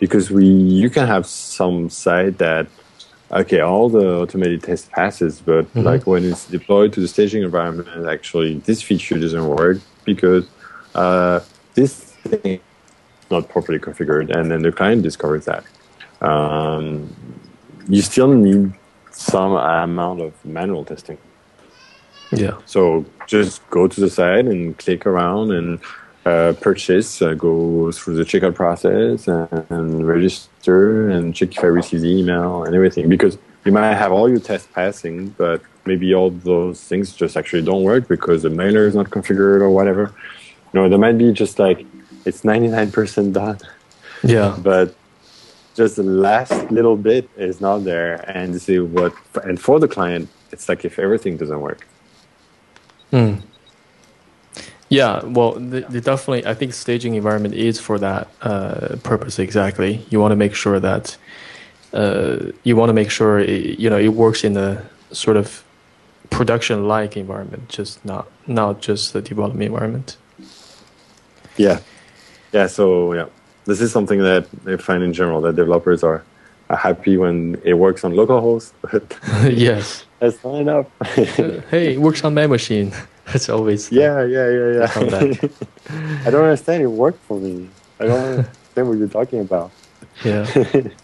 [0.00, 2.66] Because we you can have some site that
[3.30, 5.84] okay all the automated test passes, but Mhm.
[5.84, 10.44] like when it's deployed to the staging environment, actually this feature doesn't work because
[10.94, 11.38] uh,
[11.74, 11.92] this
[12.30, 15.62] thing is not properly configured, and then the client discovers that.
[16.30, 17.14] Um,
[17.88, 18.72] you still need
[19.12, 21.18] some amount of manual testing.
[22.32, 22.56] Yeah.
[22.66, 25.78] So just go to the site and click around and
[26.26, 31.68] uh, purchase, uh, go through the checkout process and, and register and check if I
[31.68, 33.08] receive the email and everything.
[33.08, 37.62] Because you might have all your tests passing, but maybe all those things just actually
[37.62, 40.14] don't work because the mailer is not configured or whatever.
[40.72, 41.86] You know, there might be just like
[42.24, 43.58] it's 99% done,
[44.22, 44.56] Yeah.
[44.62, 44.94] but
[45.74, 48.16] just the last little bit is not there.
[48.28, 49.14] And this is what,
[49.44, 51.86] and for the client, it's like if everything doesn't work.
[53.10, 53.36] Hmm.
[54.90, 60.04] Yeah, well, the, the definitely, I think staging environment is for that uh, purpose exactly.
[60.10, 61.16] You want to make sure that
[61.92, 65.64] uh, you want to make sure it, you know it works in a sort of
[66.30, 70.16] production-like environment, just not not just the development environment.
[71.56, 71.80] Yeah,
[72.52, 72.66] yeah.
[72.66, 73.26] So yeah,
[73.66, 76.24] this is something that I find in general that developers are,
[76.68, 78.72] are happy when it works on localhost,
[79.56, 80.04] yes.
[80.18, 80.86] that's not enough.
[81.00, 82.92] Uh, hey, it works on my machine.
[83.34, 84.88] It's always yeah, yeah, yeah, yeah.
[86.26, 86.82] I don't understand.
[86.82, 87.68] It worked for me.
[87.98, 89.70] I don't understand what you're talking about.
[90.24, 90.46] Yeah.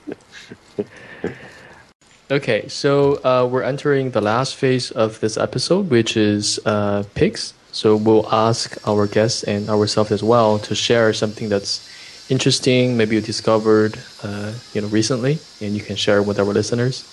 [2.31, 7.55] okay, so uh, we're entering the last phase of this episode, which is uh, picks.
[7.73, 11.87] So we'll ask our guests and ourselves as well to share something that's
[12.31, 17.05] interesting, maybe you discovered, uh, you know, recently, and you can share with our listeners.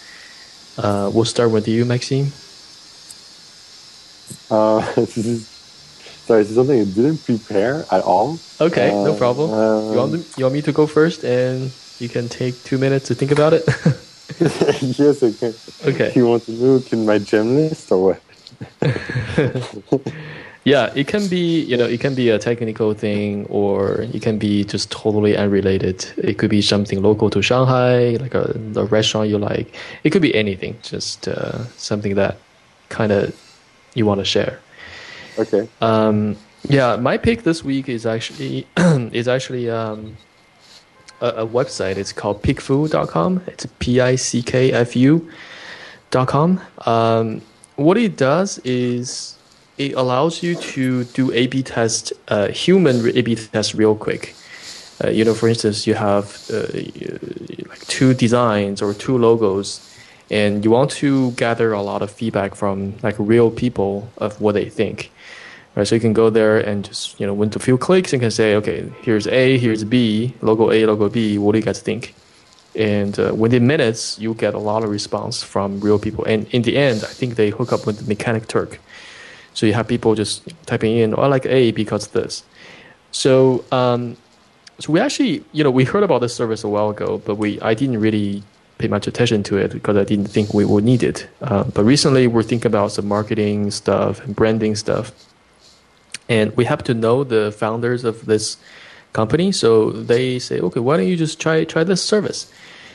[0.78, 2.32] Uh, we'll start with you, Maxime.
[4.50, 5.48] Uh, this is
[6.28, 6.42] sorry.
[6.44, 8.38] This is something I didn't prepare at all.
[8.60, 9.50] Okay, no Uh, problem.
[9.50, 12.78] you, want um, me, you want me to go first, and you can take two
[12.78, 13.64] minutes to think about it.
[15.00, 15.54] yes, I can.
[15.86, 16.12] okay.
[16.16, 18.22] You want to look in my gem list or what?
[20.66, 24.38] Yeah, it can be, you know, it can be a technical thing or it can
[24.38, 26.06] be just totally unrelated.
[26.18, 29.76] It could be something local to Shanghai, like a, a restaurant you like.
[30.06, 32.38] It could be anything, just uh, something that
[32.88, 33.36] kind of
[33.96, 34.60] you want to share.
[35.38, 35.68] Okay.
[35.82, 36.38] Um,
[36.70, 40.18] yeah, my pick this week is actually is actually um,
[41.22, 41.98] a, a website.
[41.98, 43.44] It's called pickfu.com.
[43.48, 45.30] It's p i c k f u
[46.12, 46.62] dot com.
[46.86, 47.42] Um,
[47.76, 49.36] what it does is
[49.78, 54.36] it allows you to do A/B test, uh, human A/B test, real quick.
[55.04, 56.68] Uh, you know, for instance, you have uh,
[57.68, 59.82] like two designs or two logos,
[60.30, 64.54] and you want to gather a lot of feedback from like real people of what
[64.54, 65.12] they think.
[65.76, 68.22] Right, so you can go there and just you know, with a few clicks, and
[68.22, 71.40] can say, okay, here's A, here's B, logo A, logo B.
[71.40, 72.14] What do you guys think?
[72.76, 76.26] And uh, within minutes, you get a lot of response from real people.
[76.26, 78.80] And in the end, I think they hook up with Mechanic Turk.
[79.54, 82.44] So you have people just typing in, oh, I like A because this.
[83.12, 84.18] So, um,
[84.80, 87.62] so we actually, you know, we heard about this service a while ago, but we
[87.62, 88.42] I didn't really
[88.84, 91.20] pay much attention to it because I didn't think we would need it.
[91.42, 95.06] Uh, but recently, we're thinking about some marketing stuff and branding stuff,
[96.28, 98.58] and we happen to know the founders of this
[99.14, 99.52] company.
[99.54, 102.52] So they say, okay, why don't you just try try this service?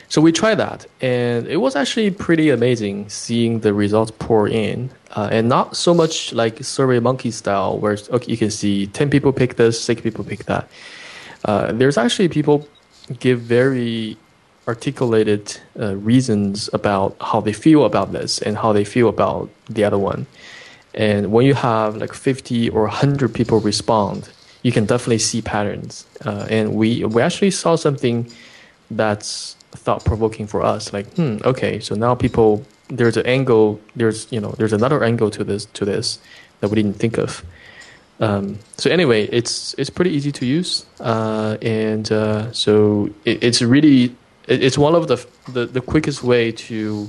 [0.09, 4.89] So we tried that, and it was actually pretty amazing seeing the results pour in,
[5.17, 9.09] uh, and not so much like Survey Monkey style, where okay, you can see ten
[9.09, 10.65] people pick this, six people pick that.
[11.45, 12.67] Uh, there's actually people
[13.19, 14.17] give very
[14.69, 15.43] articulated
[15.79, 19.97] uh, reasons about how they feel about this and how they feel about the other
[19.97, 20.21] one.
[20.93, 24.29] And when you have like 50 or 100 people respond,
[24.63, 26.05] you can definitely see patterns.
[26.25, 28.31] Uh, and we we actually saw something
[28.91, 30.93] that's thought provoking for us.
[30.93, 35.29] Like, hmm, okay, so now people there's an angle, there's you know there's another angle
[35.37, 36.19] to this to this
[36.59, 37.43] that we didn't think of.
[38.19, 43.61] Um, so anyway, it's it's pretty easy to use, uh, and uh, so it, it's
[43.61, 44.15] really
[44.48, 45.16] it, it's one of the,
[45.52, 47.08] the the quickest way to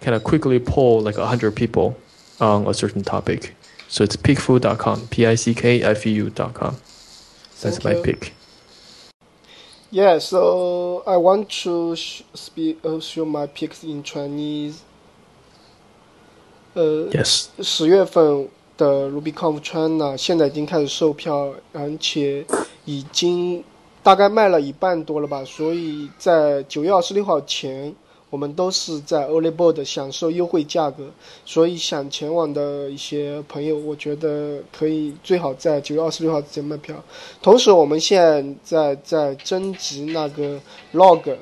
[0.00, 1.96] kind of quickly poll like hundred people
[2.40, 3.54] on a certain topic.
[3.88, 6.76] So it's pickfu.com, p i c k f e u.com.
[7.60, 8.02] That's Thank my you.
[8.02, 8.32] pick.
[9.90, 14.80] Yeah, so I want to sh- speak uh, show my picks in Chinese.
[16.74, 17.48] 呃 Yes.
[17.62, 22.46] 十月份的 RubyConf China 现在已经开始售票，而且
[22.86, 23.62] 已经
[24.07, 27.93] 大概卖了一半多了吧，所以在九月二十六号前，
[28.29, 31.09] 我们都是在 Early Bird 享受优惠价格，
[31.43, 36.95] 所以想前往的一些朋友，我觉得可以最好在九月二十六号之前卖票。
[37.41, 40.57] 同时，我们现在在征集那个
[40.93, 41.35] log，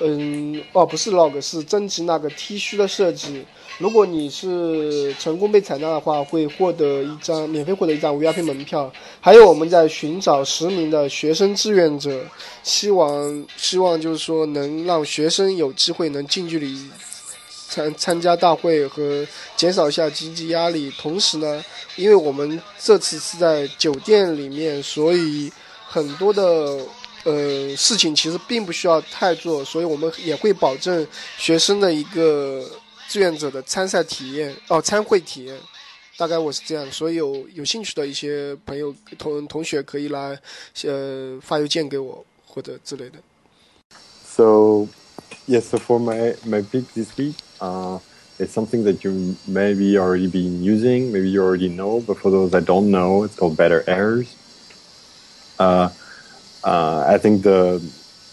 [0.00, 3.44] 嗯，哦，不是 log，是征集那个 T 恤的设计。
[3.78, 8.92] 如果你是成功被采纳的话，会获得一张免费获得一张 VIP 门票。
[9.20, 12.20] 还有我们在寻找十名的学生志愿者，
[12.64, 16.76] 希望希望就是说能让学生有机会能近距离
[17.68, 19.24] 参参加大会和
[19.56, 20.92] 减少一下经济压力。
[20.98, 21.64] 同时呢，
[21.94, 25.52] 因为我们这次是在酒店里面，所以
[25.86, 26.42] 很多的
[27.22, 31.06] 呃事情其实并不需要太做，所以我们也会保证
[31.36, 32.68] 学生的一个。
[33.08, 35.58] 志愿者的参赛体验哦，参会体验，
[36.18, 40.38] 大概我是这样，所以有有兴趣的一些朋友同同学可以来，
[40.84, 43.18] 呃，发邮件给我或者之类的。
[44.26, 44.86] So,
[45.46, 47.98] yes, so for my my pick this week, uh,
[48.38, 52.50] it's something that you maybe already been using, maybe you already know, but for those
[52.50, 54.36] that don't know, it's called Better Errors.
[55.58, 55.88] Uh,
[56.62, 57.80] uh, I think the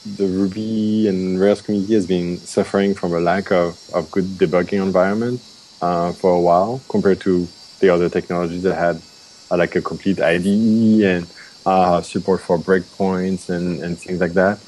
[0.05, 4.83] the Ruby and Rails community has been suffering from a lack of, of good debugging
[4.83, 5.41] environment
[5.81, 7.47] uh, for a while compared to
[7.79, 9.01] the other technologies that had
[9.49, 11.27] uh, like a complete IDE and
[11.65, 14.59] uh, support for breakpoints and, and things like that.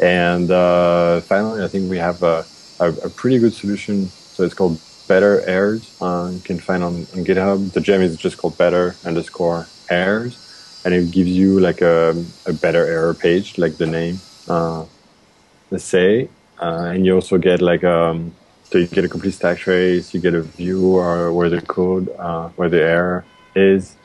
[0.00, 2.44] And uh, finally, I think we have a,
[2.80, 4.08] a, a, pretty good solution.
[4.08, 5.94] So it's called Better Errors.
[6.00, 7.72] Uh, you can find on, on GitHub.
[7.72, 10.38] The gem is just called Better underscore Errors.
[10.84, 16.28] And it gives you like a, a better error page, like the name let's say,
[16.60, 20.20] uh, and you also get like um, so you get a complete stack trace, you
[20.20, 23.24] get a view or where the code, uh, where the error
[23.54, 23.96] is,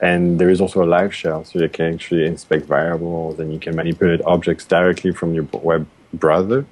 [0.00, 3.58] and there is also a live shell, so you can actually inspect variables and you
[3.58, 6.64] can manipulate objects directly from your web browser.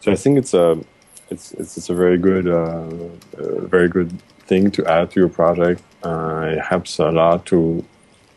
[0.00, 0.78] So I think it's a
[1.30, 2.88] it's it's, it's a very good uh,
[3.66, 4.10] very good
[4.46, 5.82] thing to add to your project.
[6.02, 7.82] Uh, it helps a lot to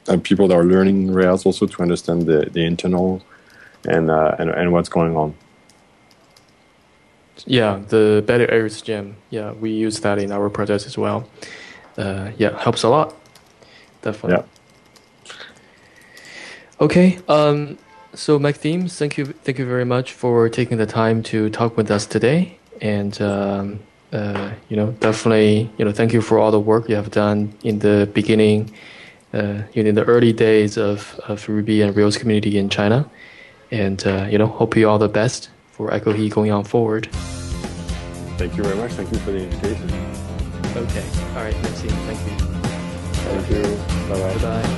[0.08, 3.22] uh, people that are learning Rails also to understand the the internal
[3.88, 5.34] and uh, and and what's going on.
[7.46, 9.16] Yeah, the better errors gem.
[9.30, 11.30] Yeah, we use that in our projects as well.
[11.98, 13.16] Uh, yeah, helps a lot.
[14.02, 14.44] Definitely.
[15.26, 15.34] Yeah.
[16.80, 17.20] Okay.
[17.28, 17.78] Um.
[18.14, 21.92] So, Maxime, thank you, thank you very much for taking the time to talk with
[21.92, 23.80] us today, and um,
[24.12, 27.54] uh, you know, definitely, you know, thank you for all the work you have done
[27.64, 28.74] in the beginning,
[29.34, 33.08] uh, in the early days of, of Ruby and Rails community in China.
[33.72, 37.08] And, uh, you know, hope you all the best for Ekohe going on forward.
[38.38, 38.92] Thank you very much.
[38.94, 39.92] Thank you for the invitation.
[40.76, 41.06] Okay.
[41.36, 41.90] All right, Maxime.
[41.90, 42.38] Thank you.
[43.28, 43.64] Thank you.
[44.10, 44.34] Bye-bye.
[44.36, 44.74] Bye-bye.